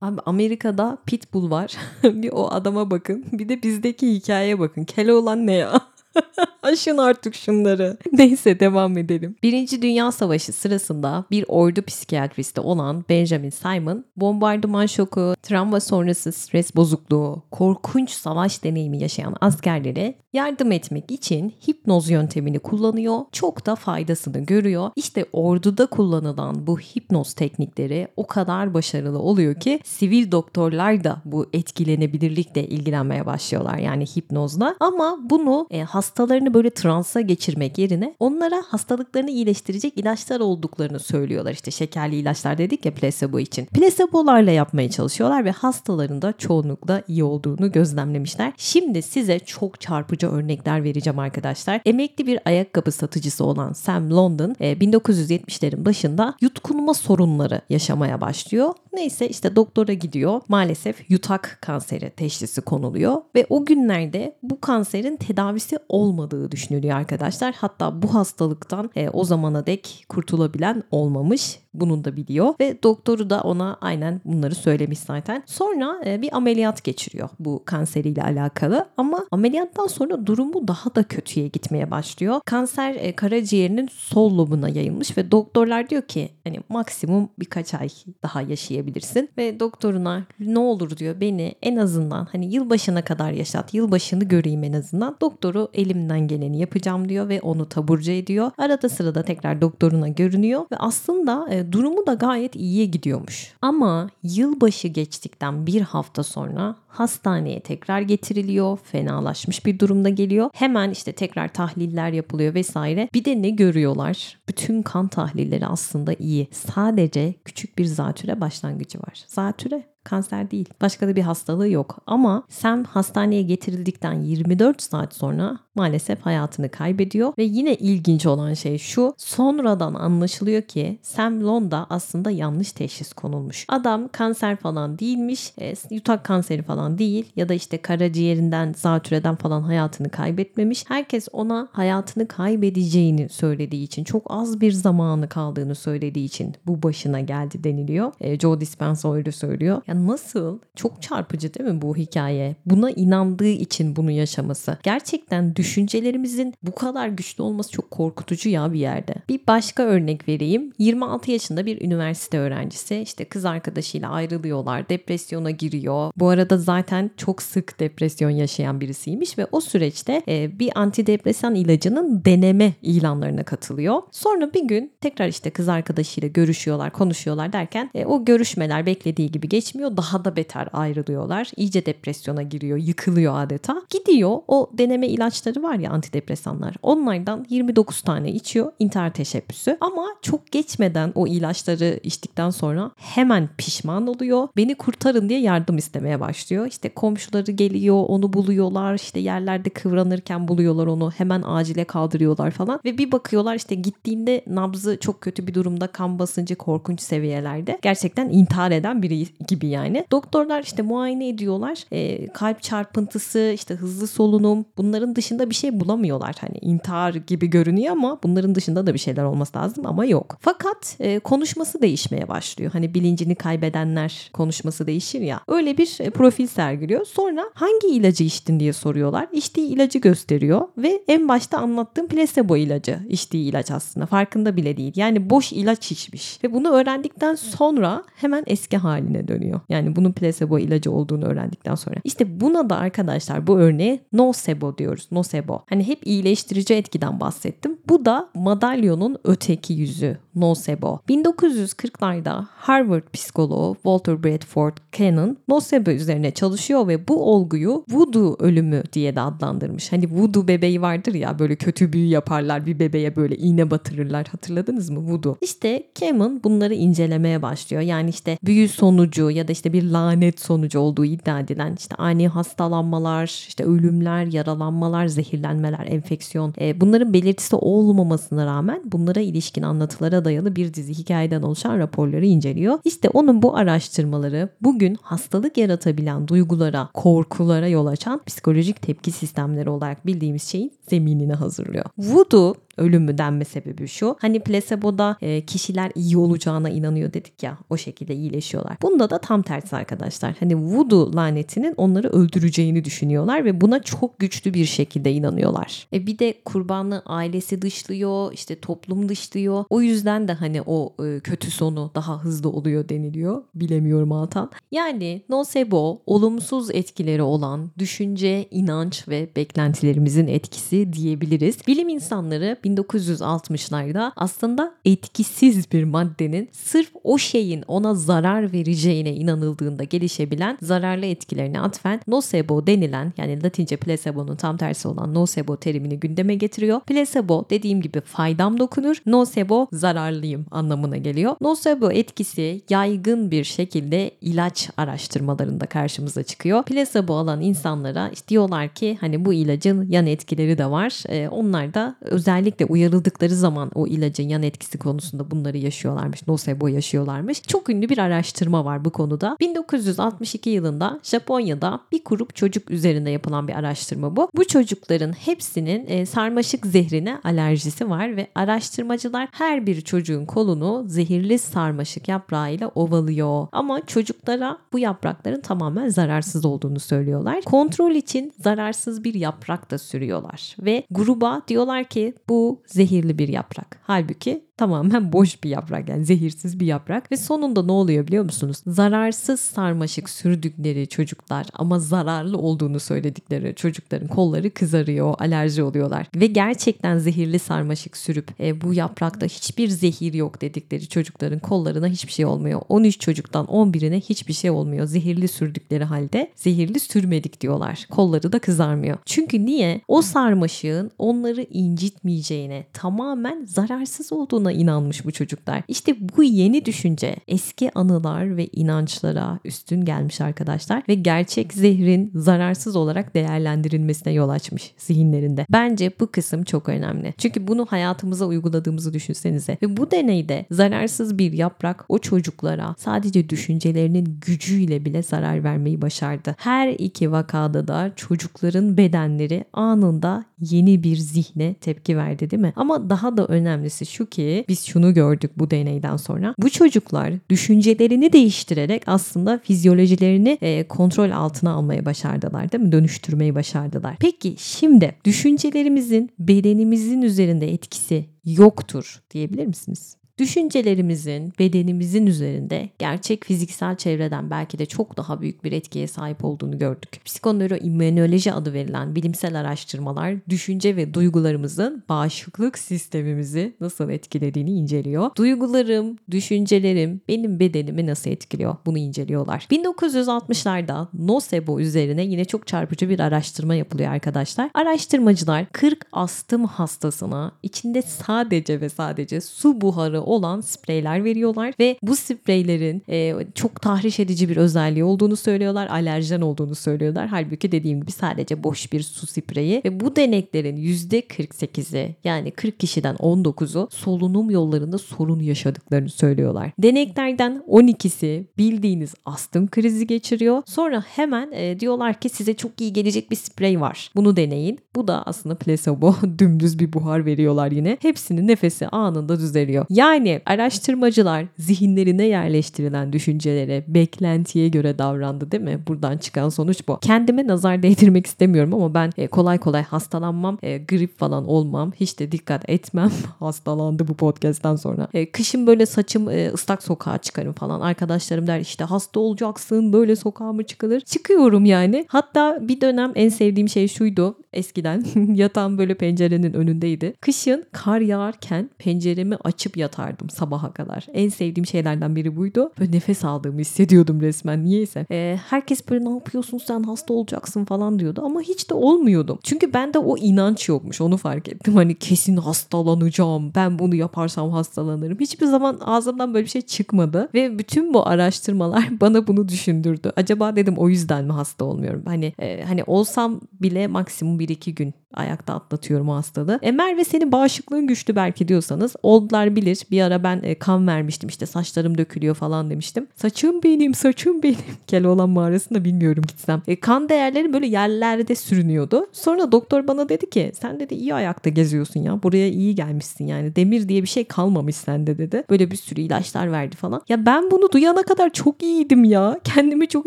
Abi 0.00 0.20
Amerika'da 0.26 0.98
pitbull 1.06 1.50
var. 1.50 1.76
bir 2.02 2.30
o 2.32 2.48
adama 2.50 2.90
bakın. 2.90 3.24
Bir 3.32 3.48
de 3.48 3.62
bizdeki 3.62 4.14
hikayeye 4.14 4.58
bakın. 4.58 4.84
Kele 4.84 5.12
olan 5.12 5.46
ne 5.46 5.52
ya? 5.52 5.80
Aşın 6.62 6.98
artık 6.98 7.34
şunları. 7.34 7.96
Neyse 8.12 8.60
devam 8.60 8.98
edelim. 8.98 9.36
Birinci 9.42 9.82
Dünya 9.82 10.12
Savaşı 10.12 10.52
sırasında 10.52 11.24
bir 11.30 11.44
ordu 11.48 11.82
psikiyatristi 11.82 12.60
olan 12.60 13.04
Benjamin 13.08 13.50
Simon, 13.50 14.04
bombardıman 14.16 14.86
şoku, 14.86 15.34
travma 15.42 15.80
sonrası 15.80 16.32
stres 16.32 16.76
bozukluğu, 16.76 17.42
korkunç 17.50 18.10
savaş 18.10 18.64
deneyimi 18.64 18.98
yaşayan 18.98 19.36
askerlere 19.40 20.14
yardım 20.32 20.72
etmek 20.72 21.10
için 21.10 21.54
hipnoz 21.68 22.10
yöntemini 22.10 22.58
kullanıyor. 22.58 23.20
Çok 23.32 23.66
da 23.66 23.74
faydasını 23.74 24.38
görüyor. 24.38 24.90
İşte 24.96 25.26
orduda 25.32 25.86
kullanılan 25.86 26.66
bu 26.66 26.78
hipnoz 26.78 27.34
teknikleri 27.34 28.08
o 28.16 28.26
kadar 28.26 28.74
başarılı 28.74 29.18
oluyor 29.18 29.54
ki 29.54 29.80
sivil 29.84 30.32
doktorlar 30.32 31.04
da 31.04 31.22
bu 31.24 31.46
etkilenebilirlikle 31.52 32.66
ilgilenmeye 32.66 33.26
başlıyorlar. 33.26 33.78
Yani 33.78 34.06
hipnozla. 34.06 34.76
Ama 34.80 35.18
bunu 35.20 35.66
e, 35.70 35.82
hastalarını 36.04 36.54
böyle 36.54 36.70
transa 36.70 37.20
geçirmek 37.20 37.78
yerine 37.78 38.14
onlara 38.20 38.62
hastalıklarını 38.68 39.30
iyileştirecek 39.30 39.92
ilaçlar 39.98 40.40
olduklarını 40.40 40.98
söylüyorlar. 40.98 41.52
İşte 41.52 41.70
şekerli 41.70 42.16
ilaçlar 42.16 42.58
dedik 42.58 42.84
ya 42.84 42.94
placebo 42.94 43.38
için. 43.38 43.66
Placebolarla 43.66 44.50
yapmaya 44.50 44.90
çalışıyorlar 44.90 45.44
ve 45.44 45.50
hastaların 45.50 46.22
da 46.22 46.34
çoğunlukla 46.38 47.02
iyi 47.08 47.24
olduğunu 47.24 47.72
gözlemlemişler. 47.72 48.52
Şimdi 48.56 49.02
size 49.02 49.38
çok 49.38 49.80
çarpıcı 49.80 50.28
örnekler 50.28 50.84
vereceğim 50.84 51.18
arkadaşlar. 51.18 51.80
Emekli 51.86 52.26
bir 52.26 52.38
ayakkabı 52.44 52.92
satıcısı 52.92 53.44
olan 53.44 53.72
Sam 53.72 54.10
London 54.10 54.50
1970'lerin 54.60 55.84
başında 55.84 56.34
yutkunma 56.40 56.94
sorunları 56.94 57.60
yaşamaya 57.70 58.20
başlıyor. 58.20 58.74
Neyse 58.92 59.28
işte 59.28 59.56
doktora 59.56 59.92
gidiyor. 59.92 60.40
Maalesef 60.48 61.10
yutak 61.10 61.58
kanseri 61.60 62.10
teşhisi 62.10 62.60
konuluyor 62.60 63.22
ve 63.34 63.46
o 63.48 63.64
günlerde 63.64 64.36
bu 64.42 64.60
kanserin 64.60 65.16
tedavisi 65.16 65.78
olmadığı 65.94 66.50
düşünülüyor 66.50 66.96
arkadaşlar. 66.96 67.54
Hatta 67.54 68.02
bu 68.02 68.14
hastalıktan 68.14 68.90
e, 68.96 69.08
o 69.08 69.24
zamana 69.24 69.66
dek 69.66 70.06
kurtulabilen 70.08 70.82
olmamış. 70.90 71.63
Bunun 71.74 72.04
da 72.04 72.16
biliyor 72.16 72.54
ve 72.60 72.82
doktoru 72.82 73.30
da 73.30 73.40
ona 73.40 73.76
aynen 73.80 74.20
bunları 74.24 74.54
söylemiş 74.54 74.98
zaten. 74.98 75.42
Sonra 75.46 76.00
e, 76.06 76.22
bir 76.22 76.36
ameliyat 76.36 76.84
geçiriyor 76.84 77.28
bu 77.38 77.62
kanseriyle 77.64 78.22
alakalı 78.22 78.88
ama 78.96 79.26
ameliyattan 79.30 79.86
sonra 79.86 80.26
durumu 80.26 80.68
daha 80.68 80.94
da 80.94 81.02
kötüye 81.02 81.48
gitmeye 81.48 81.90
başlıyor. 81.90 82.40
Kanser 82.46 82.94
e, 82.94 83.12
karaciğerinin 83.12 83.88
sol 83.92 84.38
lobuna 84.38 84.68
yayılmış 84.68 85.18
ve 85.18 85.30
doktorlar 85.30 85.90
diyor 85.90 86.02
ki 86.02 86.28
hani 86.44 86.60
maksimum 86.68 87.28
birkaç 87.38 87.74
ay 87.74 87.88
daha 88.22 88.42
yaşayabilirsin 88.42 89.30
ve 89.38 89.60
doktoruna 89.60 90.26
ne 90.40 90.58
olur 90.58 90.96
diyor 90.96 91.20
beni 91.20 91.54
en 91.62 91.76
azından 91.76 92.28
hani 92.32 92.54
yılbaşına 92.54 93.02
kadar 93.02 93.32
yaşat 93.32 93.74
yılbaşını 93.74 94.24
göreyim 94.24 94.64
en 94.64 94.72
azından 94.72 95.16
doktoru 95.20 95.68
elimden 95.74 96.28
geleni 96.28 96.58
yapacağım 96.58 97.08
diyor 97.08 97.28
ve 97.28 97.40
onu 97.40 97.68
taburcu 97.68 98.12
ediyor. 98.12 98.50
Arada 98.58 98.88
sırada 98.88 99.22
tekrar 99.22 99.60
doktoruna 99.60 100.08
görünüyor 100.08 100.60
ve 100.72 100.76
aslında 100.76 101.48
durumu 101.72 102.06
da 102.06 102.14
gayet 102.14 102.56
iyiye 102.56 102.84
gidiyormuş. 102.84 103.52
Ama 103.62 104.10
yılbaşı 104.22 104.88
geçtikten 104.88 105.66
bir 105.66 105.80
hafta 105.80 106.22
sonra 106.22 106.76
hastaneye 106.88 107.60
tekrar 107.60 108.00
getiriliyor. 108.00 108.78
Fenalaşmış 108.84 109.66
bir 109.66 109.78
durumda 109.78 110.08
geliyor. 110.08 110.50
Hemen 110.54 110.90
işte 110.90 111.12
tekrar 111.12 111.52
tahliller 111.52 112.12
yapılıyor 112.12 112.54
vesaire. 112.54 113.08
Bir 113.14 113.24
de 113.24 113.42
ne 113.42 113.50
görüyorlar? 113.50 114.38
Bütün 114.48 114.82
kan 114.82 115.08
tahlilleri 115.08 115.66
aslında 115.66 116.14
iyi. 116.18 116.48
Sadece 116.50 117.34
küçük 117.44 117.78
bir 117.78 117.84
zatüre 117.84 118.40
başlangıcı 118.40 118.98
var. 118.98 119.24
Zatüre 119.26 119.93
kanser 120.04 120.50
değil. 120.50 120.68
Başka 120.80 121.08
da 121.08 121.16
bir 121.16 121.22
hastalığı 121.22 121.68
yok. 121.68 121.98
Ama 122.06 122.42
Sam 122.48 122.84
hastaneye 122.84 123.42
getirildikten 123.42 124.12
24 124.12 124.82
saat 124.82 125.14
sonra 125.14 125.58
maalesef 125.74 126.20
hayatını 126.20 126.68
kaybediyor. 126.68 127.32
Ve 127.38 127.44
yine 127.44 127.74
ilginç 127.74 128.26
olan 128.26 128.54
şey 128.54 128.78
şu. 128.78 129.14
Sonradan 129.16 129.94
anlaşılıyor 129.94 130.62
ki 130.62 130.98
Sam 131.02 131.44
Londa 131.44 131.86
aslında 131.90 132.30
yanlış 132.30 132.72
teşhis 132.72 133.12
konulmuş. 133.12 133.64
Adam 133.68 134.08
kanser 134.08 134.56
falan 134.56 134.98
değilmiş. 134.98 135.52
E, 135.60 135.74
yutak 135.90 136.24
kanseri 136.24 136.62
falan 136.62 136.98
değil. 136.98 137.32
Ya 137.36 137.48
da 137.48 137.54
işte 137.54 137.82
karaciğerinden, 137.82 138.74
zatürreden 138.76 139.36
falan 139.36 139.62
hayatını 139.62 140.08
kaybetmemiş. 140.08 140.84
Herkes 140.88 141.28
ona 141.32 141.68
hayatını 141.72 142.28
kaybedeceğini 142.28 143.28
söylediği 143.28 143.82
için, 143.82 144.04
çok 144.04 144.26
az 144.30 144.60
bir 144.60 144.72
zamanı 144.72 145.28
kaldığını 145.28 145.74
söylediği 145.74 146.24
için 146.24 146.54
bu 146.66 146.82
başına 146.82 147.20
geldi 147.20 147.64
deniliyor. 147.64 148.12
E, 148.20 148.38
Joe 148.38 148.60
Dispenza 148.60 149.14
öyle 149.14 149.32
söylüyor. 149.32 149.82
Ya 149.86 149.93
nasıl? 149.94 150.58
Çok 150.76 151.02
çarpıcı 151.02 151.54
değil 151.54 151.70
mi 151.70 151.82
bu 151.82 151.96
hikaye? 151.96 152.56
Buna 152.66 152.90
inandığı 152.90 153.48
için 153.48 153.96
bunu 153.96 154.10
yaşaması. 154.10 154.78
Gerçekten 154.82 155.56
düşüncelerimizin 155.56 156.54
bu 156.62 156.74
kadar 156.74 157.08
güçlü 157.08 157.42
olması 157.42 157.70
çok 157.70 157.90
korkutucu 157.90 158.48
ya 158.48 158.72
bir 158.72 158.78
yerde. 158.78 159.14
Bir 159.28 159.40
başka 159.46 159.82
örnek 159.82 160.28
vereyim. 160.28 160.72
26 160.78 161.30
yaşında 161.30 161.66
bir 161.66 161.82
üniversite 161.82 162.38
öğrencisi 162.38 162.96
işte 162.96 163.24
kız 163.24 163.44
arkadaşıyla 163.44 164.10
ayrılıyorlar. 164.10 164.88
Depresyona 164.88 165.50
giriyor. 165.50 166.12
Bu 166.16 166.28
arada 166.28 166.58
zaten 166.58 167.10
çok 167.16 167.42
sık 167.42 167.80
depresyon 167.80 168.30
yaşayan 168.30 168.80
birisiymiş 168.80 169.38
ve 169.38 169.46
o 169.52 169.60
süreçte 169.60 170.22
e, 170.28 170.58
bir 170.58 170.70
antidepresan 170.74 171.54
ilacının 171.54 172.24
deneme 172.24 172.72
ilanlarına 172.82 173.42
katılıyor. 173.42 174.02
Sonra 174.10 174.54
bir 174.54 174.64
gün 174.64 174.92
tekrar 175.00 175.28
işte 175.28 175.50
kız 175.50 175.68
arkadaşıyla 175.68 176.28
görüşüyorlar, 176.28 176.92
konuşuyorlar 176.92 177.52
derken 177.52 177.90
e, 177.94 178.04
o 178.06 178.24
görüşmeler 178.24 178.86
beklediği 178.86 179.30
gibi 179.30 179.48
geçmiyor. 179.48 179.83
Daha 179.96 180.24
da 180.24 180.36
beter 180.36 180.68
ayrılıyorlar. 180.72 181.50
İyice 181.56 181.86
depresyona 181.86 182.42
giriyor, 182.42 182.78
yıkılıyor 182.78 183.42
adeta. 183.42 183.82
Gidiyor 183.90 184.38
o 184.48 184.70
deneme 184.72 185.06
ilaçları 185.06 185.62
var 185.62 185.74
ya 185.74 185.90
antidepresanlar. 185.90 186.74
Onlardan 186.82 187.46
29 187.50 188.00
tane 188.00 188.32
içiyor 188.32 188.72
intihar 188.78 189.12
teşebbüsü. 189.12 189.76
Ama 189.80 190.06
çok 190.22 190.52
geçmeden 190.52 191.12
o 191.14 191.26
ilaçları 191.26 192.00
içtikten 192.02 192.50
sonra 192.50 192.90
hemen 192.96 193.48
pişman 193.58 194.06
oluyor. 194.06 194.48
Beni 194.56 194.74
kurtarın 194.74 195.28
diye 195.28 195.40
yardım 195.40 195.78
istemeye 195.78 196.20
başlıyor. 196.20 196.66
İşte 196.66 196.88
komşuları 196.88 197.52
geliyor, 197.52 198.04
onu 198.08 198.32
buluyorlar. 198.32 198.94
İşte 198.94 199.20
yerlerde 199.20 199.70
kıvranırken 199.70 200.48
buluyorlar 200.48 200.86
onu. 200.86 201.10
Hemen 201.10 201.42
acile 201.46 201.84
kaldırıyorlar 201.84 202.50
falan. 202.50 202.80
Ve 202.84 202.98
bir 202.98 203.12
bakıyorlar 203.12 203.54
işte 203.54 203.74
gittiğinde 203.74 204.44
nabzı 204.46 204.98
çok 205.00 205.20
kötü 205.20 205.46
bir 205.46 205.54
durumda, 205.54 205.86
kan 205.86 206.18
basıncı 206.18 206.56
korkunç 206.56 207.00
seviyelerde. 207.00 207.78
Gerçekten 207.82 208.28
intihar 208.28 208.70
eden 208.70 209.02
biri 209.02 209.26
gibi 209.48 209.66
yani. 209.74 210.06
Doktorlar 210.10 210.62
işte 210.62 210.82
muayene 210.82 211.28
ediyorlar. 211.28 211.84
E, 211.92 212.26
kalp 212.26 212.62
çarpıntısı, 212.62 213.52
işte 213.54 213.74
hızlı 213.74 214.06
solunum 214.06 214.64
bunların 214.76 215.16
dışında 215.16 215.50
bir 215.50 215.54
şey 215.54 215.80
bulamıyorlar. 215.80 216.36
Hani 216.40 216.58
intihar 216.60 217.14
gibi 217.14 217.46
görünüyor 217.46 217.92
ama 217.92 218.18
bunların 218.22 218.54
dışında 218.54 218.86
da 218.86 218.94
bir 218.94 218.98
şeyler 218.98 219.24
olması 219.24 219.58
lazım 219.58 219.86
ama 219.86 220.04
yok. 220.04 220.38
Fakat 220.40 220.96
e, 221.00 221.18
konuşması 221.18 221.82
değişmeye 221.82 222.28
başlıyor. 222.28 222.72
Hani 222.72 222.94
bilincini 222.94 223.34
kaybedenler 223.34 224.30
konuşması 224.32 224.86
değişir 224.86 225.20
ya. 225.20 225.40
Öyle 225.48 225.78
bir 225.78 225.96
e, 226.00 226.10
profil 226.10 226.46
sergiliyor. 226.46 227.06
Sonra 227.06 227.44
hangi 227.54 227.88
ilacı 227.88 228.24
içtin 228.24 228.60
diye 228.60 228.72
soruyorlar. 228.72 229.28
İçtiği 229.32 229.68
ilacı 229.68 229.98
gösteriyor 229.98 230.68
ve 230.78 231.02
en 231.08 231.28
başta 231.28 231.58
anlattığım 231.58 232.08
placebo 232.08 232.56
ilacı 232.56 232.98
içtiği 233.08 233.48
ilaç 233.48 233.70
aslında. 233.70 234.06
Farkında 234.06 234.56
bile 234.56 234.76
değil. 234.76 234.92
Yani 234.96 235.30
boş 235.30 235.52
ilaç 235.52 235.92
içmiş. 235.92 236.44
Ve 236.44 236.52
bunu 236.52 236.70
öğrendikten 236.70 237.34
sonra 237.34 238.04
hemen 238.16 238.44
eski 238.46 238.76
haline 238.76 239.28
dönüyor. 239.28 239.60
Yani 239.68 239.96
bunun 239.96 240.12
placebo 240.12 240.58
ilacı 240.58 240.92
olduğunu 240.92 241.24
öğrendikten 241.24 241.74
sonra. 241.74 241.96
İşte 242.04 242.40
buna 242.40 242.70
da 242.70 242.76
arkadaşlar 242.76 243.46
bu 243.46 243.58
örneğe 243.58 244.00
nocebo 244.12 244.78
diyoruz. 244.78 245.08
Nocebo. 245.12 245.62
Hani 245.68 245.86
hep 245.86 246.06
iyileştirici 246.06 246.74
etkiden 246.74 247.20
bahsettim. 247.20 247.78
Bu 247.88 248.04
da 248.04 248.28
madalyonun 248.34 249.16
öteki 249.24 249.74
yüzü. 249.74 250.18
Nocebo. 250.34 251.00
1940'larda 251.08 252.44
Harvard 252.50 253.02
psikoloğu 253.12 253.74
Walter 253.74 254.24
Bradford 254.24 254.76
Cannon 254.92 255.36
nocebo 255.48 255.90
üzerine 255.90 256.30
çalışıyor 256.30 256.88
ve 256.88 257.08
bu 257.08 257.32
olguyu 257.32 257.84
voodoo 257.90 258.36
ölümü 258.38 258.82
diye 258.92 259.16
de 259.16 259.20
adlandırmış. 259.20 259.92
Hani 259.92 260.04
voodoo 260.12 260.48
bebeği 260.48 260.82
vardır 260.82 261.14
ya 261.14 261.38
böyle 261.38 261.56
kötü 261.56 261.92
büyü 261.92 262.06
yaparlar 262.06 262.66
bir 262.66 262.78
bebeğe 262.78 263.16
böyle 263.16 263.36
iğne 263.36 263.70
batırırlar 263.70 264.26
hatırladınız 264.26 264.90
mı 264.90 265.12
voodoo? 265.12 265.36
İşte 265.40 265.86
Cannon 265.94 266.40
bunları 266.44 266.74
incelemeye 266.74 267.42
başlıyor. 267.42 267.82
Yani 267.82 268.10
işte 268.10 268.38
büyü 268.44 268.68
sonucu 268.68 269.30
ya 269.30 269.43
da 269.48 269.52
işte 269.52 269.72
bir 269.72 269.82
lanet 269.82 270.40
sonucu 270.40 270.78
olduğu 270.78 271.04
iddia 271.04 271.40
edilen 271.40 271.74
işte 271.78 271.94
ani 271.96 272.28
hastalanmalar, 272.28 273.44
işte 273.48 273.64
ölümler, 273.64 274.26
yaralanmalar, 274.26 275.06
zehirlenmeler, 275.06 275.86
enfeksiyon 275.86 276.54
e, 276.60 276.80
bunların 276.80 277.12
belirtisi 277.12 277.56
olmamasına 277.56 278.46
rağmen 278.46 278.82
bunlara 278.84 279.20
ilişkin 279.20 279.62
anlatılara 279.62 280.24
dayalı 280.24 280.56
bir 280.56 280.74
dizi 280.74 280.94
hikayeden 280.94 281.42
oluşan 281.42 281.78
raporları 281.78 282.26
inceliyor. 282.26 282.78
İşte 282.84 283.08
onun 283.08 283.42
bu 283.42 283.56
araştırmaları 283.56 284.48
bugün 284.62 284.96
hastalık 285.02 285.56
yaratabilen 285.58 286.28
duygulara, 286.28 286.88
korkulara 286.94 287.68
yol 287.68 287.86
açan 287.86 288.20
psikolojik 288.26 288.82
tepki 288.82 289.12
sistemleri 289.12 289.70
olarak 289.70 290.06
bildiğimiz 290.06 290.42
şeyin 290.42 290.72
zeminini 290.90 291.32
hazırlıyor. 291.34 291.84
Voodoo 291.98 292.54
ölümü 292.76 293.18
denme 293.18 293.44
sebebi 293.44 293.88
şu. 293.88 294.16
Hani 294.20 294.40
plaseboda 294.40 295.16
e, 295.20 295.46
kişiler 295.46 295.92
iyi 295.94 296.16
olacağına 296.16 296.68
inanıyor 296.68 297.12
dedik 297.12 297.42
ya 297.42 297.58
o 297.70 297.76
şekilde 297.76 298.14
iyileşiyorlar. 298.14 298.76
Bunda 298.82 299.10
da 299.10 299.18
tam 299.18 299.42
tersi 299.42 299.76
arkadaşlar. 299.76 300.34
Hani 300.40 300.56
voodoo 300.56 301.16
lanetinin 301.16 301.74
onları 301.76 302.08
öldüreceğini 302.08 302.84
düşünüyorlar 302.84 303.44
ve 303.44 303.60
buna 303.60 303.82
çok 303.82 304.18
güçlü 304.18 304.54
bir 304.54 304.64
şekilde 304.64 305.12
inanıyorlar. 305.12 305.86
E 305.92 306.06
bir 306.06 306.18
de 306.18 306.34
kurbanı 306.44 307.02
ailesi 307.06 307.62
dışlıyor, 307.62 308.32
işte 308.32 308.60
toplum 308.60 309.08
dışlıyor. 309.08 309.64
O 309.70 309.80
yüzden 309.80 310.28
de 310.28 310.32
hani 310.32 310.62
o 310.66 310.94
e, 311.04 311.20
kötü 311.20 311.50
sonu 311.50 311.90
daha 311.94 312.24
hızlı 312.24 312.48
oluyor 312.48 312.88
deniliyor. 312.88 313.42
Bilemiyorum 313.54 314.12
Altan. 314.12 314.50
Yani 314.72 315.22
nocebo 315.28 316.02
olumsuz 316.06 316.70
etkileri 316.70 317.22
olan 317.22 317.70
düşünce, 317.78 318.48
inanç 318.50 319.08
ve 319.08 319.28
beklentilerimizin 319.36 320.26
etkisi 320.26 320.92
diyebiliriz. 320.92 321.58
Bilim 321.66 321.88
insanları 321.88 322.56
1960'larda 322.64 324.12
aslında 324.16 324.74
etkisiz 324.84 325.72
bir 325.72 325.84
maddenin 325.84 326.48
sırf 326.52 326.90
o 327.04 327.18
şeyin 327.18 327.64
ona 327.68 327.94
zarar 327.94 328.52
vereceğine 328.52 329.14
inanıldığında 329.14 329.84
gelişebilen 329.84 330.58
zararlı 330.62 331.06
etkilerini 331.06 331.60
atfen 331.60 332.00
nocebo 332.06 332.66
denilen 332.66 333.12
yani 333.16 333.42
Latince 333.42 333.76
placebo'nun 333.76 334.36
tam 334.36 334.56
tersi 334.56 334.88
olan 334.88 335.14
nocebo 335.14 335.56
terimini 335.56 336.00
gündeme 336.00 336.34
getiriyor. 336.34 336.80
Placebo 336.80 337.44
dediğim 337.50 337.80
gibi 337.80 338.00
faydam 338.00 338.58
dokunur, 338.58 338.96
nocebo 339.06 339.66
zararlıyım 339.72 340.46
anlamına 340.50 340.96
geliyor. 340.96 341.36
Nocebo 341.40 341.90
etkisi 341.90 342.62
yaygın 342.70 343.30
bir 343.30 343.44
şekilde 343.44 344.10
ilaç 344.20 344.70
araştırmalarında 344.76 345.66
karşımıza 345.66 346.22
çıkıyor. 346.22 346.62
Placebo 346.62 347.16
alan 347.16 347.40
insanlara 347.40 348.10
işte 348.12 348.28
diyorlar 348.28 348.68
ki 348.68 348.98
hani 349.00 349.24
bu 349.24 349.32
ilacın 349.32 349.90
yan 349.90 350.06
etkileri 350.06 350.58
de 350.58 350.70
var. 350.70 351.02
Ee, 351.08 351.28
onlar 351.28 351.74
da 351.74 351.96
özellikle 352.00 352.53
uyarıldıkları 352.60 353.34
zaman 353.34 353.70
o 353.74 353.86
ilacın 353.86 354.28
yan 354.28 354.42
etkisi 354.42 354.78
konusunda 354.78 355.30
bunları 355.30 355.58
yaşıyorlarmış. 355.58 356.28
Nocebo 356.28 356.68
yaşıyorlarmış. 356.68 357.42
Çok 357.42 357.70
ünlü 357.70 357.88
bir 357.88 357.98
araştırma 357.98 358.64
var 358.64 358.84
bu 358.84 358.90
konuda. 358.90 359.36
1962 359.40 360.50
yılında 360.50 361.00
Japonya'da 361.02 361.80
bir 361.92 362.02
grup 362.04 362.36
çocuk 362.36 362.70
üzerinde 362.70 363.10
yapılan 363.10 363.48
bir 363.48 363.54
araştırma 363.54 364.16
bu. 364.16 364.28
Bu 364.36 364.44
çocukların 364.44 365.12
hepsinin 365.12 365.86
e, 365.86 366.06
sarmaşık 366.06 366.66
zehrine 366.66 367.20
alerjisi 367.24 367.90
var 367.90 368.16
ve 368.16 368.26
araştırmacılar 368.34 369.28
her 369.32 369.66
bir 369.66 369.80
çocuğun 369.80 370.26
kolunu 370.26 370.84
zehirli 370.86 371.38
sarmaşık 371.38 372.08
yaprağıyla 372.08 372.70
ovalıyor. 372.74 373.46
Ama 373.52 373.86
çocuklara 373.86 374.58
bu 374.72 374.78
yaprakların 374.78 375.40
tamamen 375.40 375.88
zararsız 375.88 376.44
olduğunu 376.44 376.80
söylüyorlar. 376.80 377.42
Kontrol 377.42 377.90
için 377.90 378.32
zararsız 378.40 379.04
bir 379.04 379.14
yaprak 379.14 379.70
da 379.70 379.78
sürüyorlar 379.78 380.56
ve 380.58 380.86
gruba 380.90 381.42
diyorlar 381.48 381.84
ki 381.84 382.14
bu 382.28 382.43
zehirli 382.66 383.18
bir 383.18 383.28
yaprak. 383.28 383.80
Halbuki 383.82 384.44
tamamen 384.56 385.12
boş 385.12 385.44
bir 385.44 385.50
yaprak 385.50 385.88
yani 385.88 386.04
zehirsiz 386.04 386.60
bir 386.60 386.66
yaprak 386.66 387.12
ve 387.12 387.16
sonunda 387.16 387.62
ne 387.62 387.72
oluyor 387.72 388.06
biliyor 388.06 388.24
musunuz? 388.24 388.56
Zararsız 388.66 389.40
sarmaşık 389.40 390.10
sürdükleri 390.10 390.88
çocuklar 390.88 391.46
ama 391.52 391.78
zararlı 391.78 392.38
olduğunu 392.38 392.80
söyledikleri 392.80 393.54
çocukların 393.54 394.08
kolları 394.08 394.50
kızarıyor, 394.50 395.14
alerji 395.18 395.62
oluyorlar 395.62 396.06
ve 396.16 396.26
gerçekten 396.26 396.98
zehirli 396.98 397.38
sarmaşık 397.38 397.96
sürüp 397.96 398.40
e, 398.40 398.60
bu 398.60 398.74
yaprakta 398.74 399.26
hiçbir 399.26 399.68
zehir 399.68 400.14
yok 400.14 400.40
dedikleri 400.40 400.88
çocukların 400.88 401.38
kollarına 401.38 401.86
hiçbir 401.86 402.12
şey 402.12 402.26
olmuyor. 402.26 402.62
13 402.68 403.00
çocuktan 403.00 403.46
11'ine 403.46 404.00
hiçbir 404.00 404.32
şey 404.32 404.50
olmuyor. 404.50 404.86
Zehirli 404.86 405.28
sürdükleri 405.28 405.84
halde 405.84 406.30
zehirli 406.36 406.80
sürmedik 406.80 407.40
diyorlar. 407.40 407.86
Kolları 407.90 408.32
da 408.32 408.38
kızarmıyor. 408.38 408.98
Çünkü 409.06 409.46
niye? 409.46 409.80
O 409.88 410.02
sarmaşığın 410.02 410.90
onları 410.98 411.42
incitmeyeceğine, 411.42 412.66
tamamen 412.72 413.44
zararsız 413.44 414.12
olduğuna 414.44 414.52
inanmış 414.52 415.04
bu 415.04 415.12
çocuklar. 415.12 415.62
İşte 415.68 415.96
bu 416.16 416.22
yeni 416.22 416.64
düşünce 416.64 417.16
eski 417.28 417.70
anılar 417.74 418.36
ve 418.36 418.46
inançlara 418.46 419.38
üstün 419.44 419.84
gelmiş 419.84 420.20
arkadaşlar 420.20 420.82
ve 420.88 420.94
gerçek 420.94 421.52
zehrin 421.52 422.10
zararsız 422.14 422.76
olarak 422.76 423.14
değerlendirilmesine 423.14 424.12
yol 424.12 424.28
açmış 424.28 424.74
zihinlerinde. 424.78 425.46
Bence 425.50 425.92
bu 426.00 426.06
kısım 426.06 426.44
çok 426.44 426.68
önemli. 426.68 427.14
Çünkü 427.18 427.46
bunu 427.46 427.66
hayatımıza 427.66 428.26
uyguladığımızı 428.26 428.92
düşünsenize 428.92 429.58
ve 429.62 429.76
bu 429.76 429.90
deneyde 429.90 430.46
zararsız 430.50 431.18
bir 431.18 431.32
yaprak 431.32 431.84
o 431.88 431.98
çocuklara 431.98 432.74
sadece 432.78 433.28
düşüncelerinin 433.28 434.18
gücüyle 434.26 434.84
bile 434.84 435.02
zarar 435.02 435.44
vermeyi 435.44 435.82
başardı. 435.82 436.34
Her 436.38 436.68
iki 436.68 437.12
vakada 437.12 437.68
da 437.68 437.92
çocukların 437.96 438.76
bedenleri 438.76 439.44
anında 439.52 440.24
yeni 440.40 440.82
bir 440.82 440.96
zihne 440.96 441.54
tepki 441.54 441.96
verdi 441.96 442.30
değil 442.30 442.42
mi? 442.42 442.52
Ama 442.56 442.90
daha 442.90 443.16
da 443.16 443.26
önemlisi 443.26 443.86
şu 443.86 444.06
ki 444.06 444.33
biz 444.48 444.66
şunu 444.66 444.94
gördük 444.94 445.30
bu 445.36 445.50
deneyden 445.50 445.96
sonra. 445.96 446.34
Bu 446.38 446.50
çocuklar 446.50 447.12
düşüncelerini 447.30 448.12
değiştirerek 448.12 448.82
aslında 448.86 449.40
fizyolojilerini 449.44 450.38
e, 450.40 450.68
kontrol 450.68 451.10
altına 451.10 451.52
almaya 451.52 451.84
başardılar 451.84 452.52
değil 452.52 452.64
mi? 452.64 452.72
Dönüştürmeyi 452.72 453.34
başardılar. 453.34 453.96
Peki 454.00 454.34
şimdi 454.38 454.94
düşüncelerimizin 455.04 456.10
bedenimizin 456.18 457.02
üzerinde 457.02 457.52
etkisi 457.52 458.04
yoktur 458.24 459.02
diyebilir 459.10 459.46
misiniz? 459.46 459.96
Düşüncelerimizin, 460.18 461.32
bedenimizin 461.38 462.06
üzerinde 462.06 462.68
gerçek 462.78 463.24
fiziksel 463.24 463.76
çevreden 463.76 464.30
belki 464.30 464.58
de 464.58 464.66
çok 464.66 464.96
daha 464.96 465.20
büyük 465.20 465.44
bir 465.44 465.52
etkiye 465.52 465.86
sahip 465.86 466.24
olduğunu 466.24 466.58
gördük. 466.58 467.00
Psikonöroimmünoloji 467.04 468.32
adı 468.32 468.52
verilen 468.52 468.94
bilimsel 468.94 469.40
araştırmalar 469.40 470.14
düşünce 470.28 470.76
ve 470.76 470.94
duygularımızın 470.94 471.84
bağışıklık 471.88 472.58
sistemimizi 472.58 473.54
nasıl 473.60 473.90
etkilediğini 473.90 474.50
inceliyor. 474.50 475.10
Duygularım, 475.16 475.96
düşüncelerim 476.10 477.00
benim 477.08 477.40
bedenimi 477.40 477.86
nasıl 477.86 478.10
etkiliyor? 478.10 478.56
Bunu 478.66 478.78
inceliyorlar. 478.78 479.46
1960'larda 479.50 480.86
nocebo 480.92 481.60
üzerine 481.60 482.04
yine 482.04 482.24
çok 482.24 482.46
çarpıcı 482.46 482.88
bir 482.88 483.00
araştırma 483.00 483.54
yapılıyor 483.54 483.92
arkadaşlar. 483.92 484.50
Araştırmacılar 484.54 485.46
40 485.52 485.86
astım 485.92 486.44
hastasına 486.44 487.32
içinde 487.42 487.82
sadece 487.82 488.60
ve 488.60 488.68
sadece 488.68 489.20
su 489.20 489.60
buharı 489.60 490.03
olan 490.04 490.40
spreyler 490.40 491.04
veriyorlar 491.04 491.54
ve 491.60 491.76
bu 491.82 491.96
spreylerin 491.96 492.82
e, 492.88 493.14
çok 493.34 493.62
tahriş 493.62 494.00
edici 494.00 494.28
bir 494.28 494.36
özelliği 494.36 494.84
olduğunu 494.84 495.16
söylüyorlar. 495.16 495.66
Alerjen 495.66 496.20
olduğunu 496.20 496.54
söylüyorlar. 496.54 497.06
Halbuki 497.06 497.52
dediğim 497.52 497.80
gibi 497.80 497.92
sadece 497.92 498.42
boş 498.44 498.72
bir 498.72 498.82
su 498.82 499.06
spreyi 499.06 499.62
ve 499.64 499.80
bu 499.80 499.96
deneklerin 499.96 500.56
%48'i 500.56 501.96
yani 502.04 502.30
40 502.30 502.60
kişiden 502.60 502.96
19'u 502.96 503.68
solunum 503.70 504.30
yollarında 504.30 504.78
sorun 504.78 505.20
yaşadıklarını 505.20 505.90
söylüyorlar. 505.90 506.50
Deneklerden 506.58 507.42
12'si 507.48 508.24
bildiğiniz 508.38 508.94
astım 509.04 509.48
krizi 509.48 509.86
geçiriyor. 509.86 510.42
Sonra 510.46 510.84
hemen 510.86 511.32
e, 511.32 511.60
diyorlar 511.60 512.00
ki 512.00 512.08
size 512.08 512.34
çok 512.34 512.60
iyi 512.60 512.72
gelecek 512.72 513.10
bir 513.10 513.16
sprey 513.16 513.60
var. 513.60 513.90
Bunu 513.96 514.16
deneyin. 514.16 514.58
Bu 514.76 514.88
da 514.88 515.02
aslında 515.02 515.34
placebo. 515.34 515.94
Dümdüz 516.18 516.58
bir 516.58 516.72
buhar 516.72 517.06
veriyorlar 517.06 517.50
yine. 517.50 517.78
Hepsinin 517.80 518.28
nefesi 518.28 518.68
anında 518.68 519.18
düzeliyor. 519.18 519.66
Yani 519.70 519.93
araştırmacılar 520.26 521.24
zihinlerine 521.38 522.04
yerleştirilen 522.04 522.92
düşüncelere, 522.92 523.64
beklentiye 523.68 524.48
göre 524.48 524.78
davrandı 524.78 525.30
değil 525.30 525.42
mi? 525.42 525.58
Buradan 525.68 525.98
çıkan 525.98 526.28
sonuç 526.28 526.68
bu. 526.68 526.78
Kendime 526.80 527.26
nazar 527.26 527.62
değdirmek 527.62 528.06
istemiyorum 528.06 528.54
ama 528.54 528.74
ben 528.74 528.90
e, 528.96 529.06
kolay 529.06 529.38
kolay 529.38 529.62
hastalanmam, 529.62 530.38
e, 530.42 530.58
grip 530.58 530.98
falan 530.98 531.28
olmam, 531.28 531.72
hiç 531.72 531.98
de 531.98 532.12
dikkat 532.12 532.50
etmem. 532.50 532.90
Hastalandı 533.18 533.88
bu 533.88 533.94
podcast'tan 533.94 534.56
sonra. 534.56 534.88
E, 534.94 535.10
kışın 535.10 535.46
böyle 535.46 535.66
saçım 535.66 536.34
ıslak 536.34 536.62
sokağa 536.62 536.98
çıkarım 536.98 537.32
falan. 537.32 537.60
Arkadaşlarım 537.60 538.26
der 538.26 538.40
işte 538.40 538.64
hasta 538.64 539.00
olacaksın, 539.00 539.72
böyle 539.72 539.96
sokağa 539.96 540.32
mı 540.32 540.44
çıkılır? 540.44 540.80
Çıkıyorum 540.80 541.44
yani. 541.44 541.86
Hatta 541.88 542.38
bir 542.40 542.60
dönem 542.60 542.92
en 542.94 543.08
sevdiğim 543.08 543.48
şey 543.48 543.68
şuydu 543.68 544.16
eskiden. 544.32 544.84
Yatağım 545.14 545.58
böyle 545.58 545.74
pencerenin 545.74 546.32
önündeydi. 546.32 546.94
Kışın 547.00 547.44
kar 547.52 547.80
yağarken 547.80 548.50
penceremi 548.58 549.16
açıp 549.24 549.56
yatardım 549.84 550.10
sabaha 550.10 550.52
kadar. 550.52 550.86
En 550.92 551.08
sevdiğim 551.08 551.46
şeylerden 551.46 551.96
biri 551.96 552.16
buydu. 552.16 552.52
Böyle 552.60 552.72
nefes 552.72 553.04
aldığımı 553.04 553.40
hissediyordum 553.40 554.00
resmen 554.00 554.44
niyeyse. 554.44 554.86
Ee, 554.90 555.18
herkes 555.28 555.68
böyle 555.68 555.84
ne 555.84 555.90
yapıyorsun 555.90 556.38
sen 556.38 556.62
hasta 556.62 556.94
olacaksın 556.94 557.44
falan 557.44 557.78
diyordu 557.78 558.02
ama 558.04 558.20
hiç 558.20 558.50
de 558.50 558.54
olmuyordum. 558.54 559.18
Çünkü 559.22 559.52
bende 559.52 559.78
o 559.78 559.96
inanç 559.96 560.48
yokmuş 560.48 560.80
onu 560.80 560.96
fark 560.96 561.28
ettim. 561.28 561.54
Hani 561.54 561.74
kesin 561.74 562.16
hastalanacağım 562.16 563.32
ben 563.34 563.58
bunu 563.58 563.74
yaparsam 563.74 564.30
hastalanırım. 564.30 565.00
Hiçbir 565.00 565.26
zaman 565.26 565.58
ağzımdan 565.64 566.14
böyle 566.14 566.24
bir 566.24 566.30
şey 566.30 566.42
çıkmadı 566.42 567.08
ve 567.14 567.38
bütün 567.38 567.74
bu 567.74 567.88
araştırmalar 567.88 568.68
bana 568.80 569.06
bunu 569.06 569.28
düşündürdü. 569.28 569.92
Acaba 569.96 570.36
dedim 570.36 570.54
o 570.56 570.68
yüzden 570.68 571.04
mi 571.04 571.12
hasta 571.12 571.44
olmuyorum? 571.44 571.82
Hani 571.86 572.12
e, 572.18 572.44
hani 572.44 572.64
olsam 572.66 573.20
bile 573.32 573.66
maksimum 573.66 574.20
1-2 574.20 574.50
gün 574.50 574.74
ayakta 574.96 575.34
atlatıyorum 575.34 575.88
o 575.88 575.94
hastalığı. 575.94 576.38
E 576.42 576.52
Merve 576.52 576.84
senin 576.84 577.12
bağışıklığın 577.12 577.66
güçlü 577.66 577.96
belki 577.96 578.28
diyorsanız 578.28 578.76
oldular 578.82 579.36
bilir. 579.36 579.58
Bir 579.70 579.80
ara 579.80 580.02
ben 580.02 580.20
e, 580.22 580.34
kan 580.34 580.66
vermiştim 580.66 581.08
işte 581.08 581.26
saçlarım 581.26 581.78
dökülüyor 581.78 582.14
falan 582.14 582.50
demiştim. 582.50 582.86
Saçım 582.96 583.42
benim 583.42 583.74
saçım 583.74 584.22
benim. 584.22 584.36
Keloğlan 584.66 585.10
mağarasında 585.10 585.64
bilmiyorum 585.64 586.04
gitsem. 586.08 586.42
E, 586.46 586.56
kan 586.56 586.88
değerleri 586.88 587.32
böyle 587.32 587.46
yerlerde 587.46 588.14
sürünüyordu. 588.14 588.86
Sonra 588.92 589.32
doktor 589.32 589.68
bana 589.68 589.88
dedi 589.88 590.10
ki 590.10 590.32
sen 590.40 590.60
dedi 590.60 590.74
iyi 590.74 590.94
ayakta 590.94 591.30
geziyorsun 591.30 591.80
ya. 591.80 592.02
Buraya 592.02 592.28
iyi 592.28 592.54
gelmişsin 592.54 593.06
yani. 593.06 593.36
Demir 593.36 593.68
diye 593.68 593.82
bir 593.82 593.88
şey 593.88 594.04
kalmamış 594.04 594.56
sende 594.56 594.98
dedi. 594.98 595.24
Böyle 595.30 595.50
bir 595.50 595.56
sürü 595.56 595.80
ilaçlar 595.80 596.32
verdi 596.32 596.56
falan. 596.56 596.82
Ya 596.88 597.06
ben 597.06 597.30
bunu 597.30 597.52
duyana 597.52 597.82
kadar 597.82 598.10
çok 598.10 598.42
iyiydim 598.42 598.84
ya. 598.84 599.20
Kendimi 599.24 599.68
çok 599.68 599.86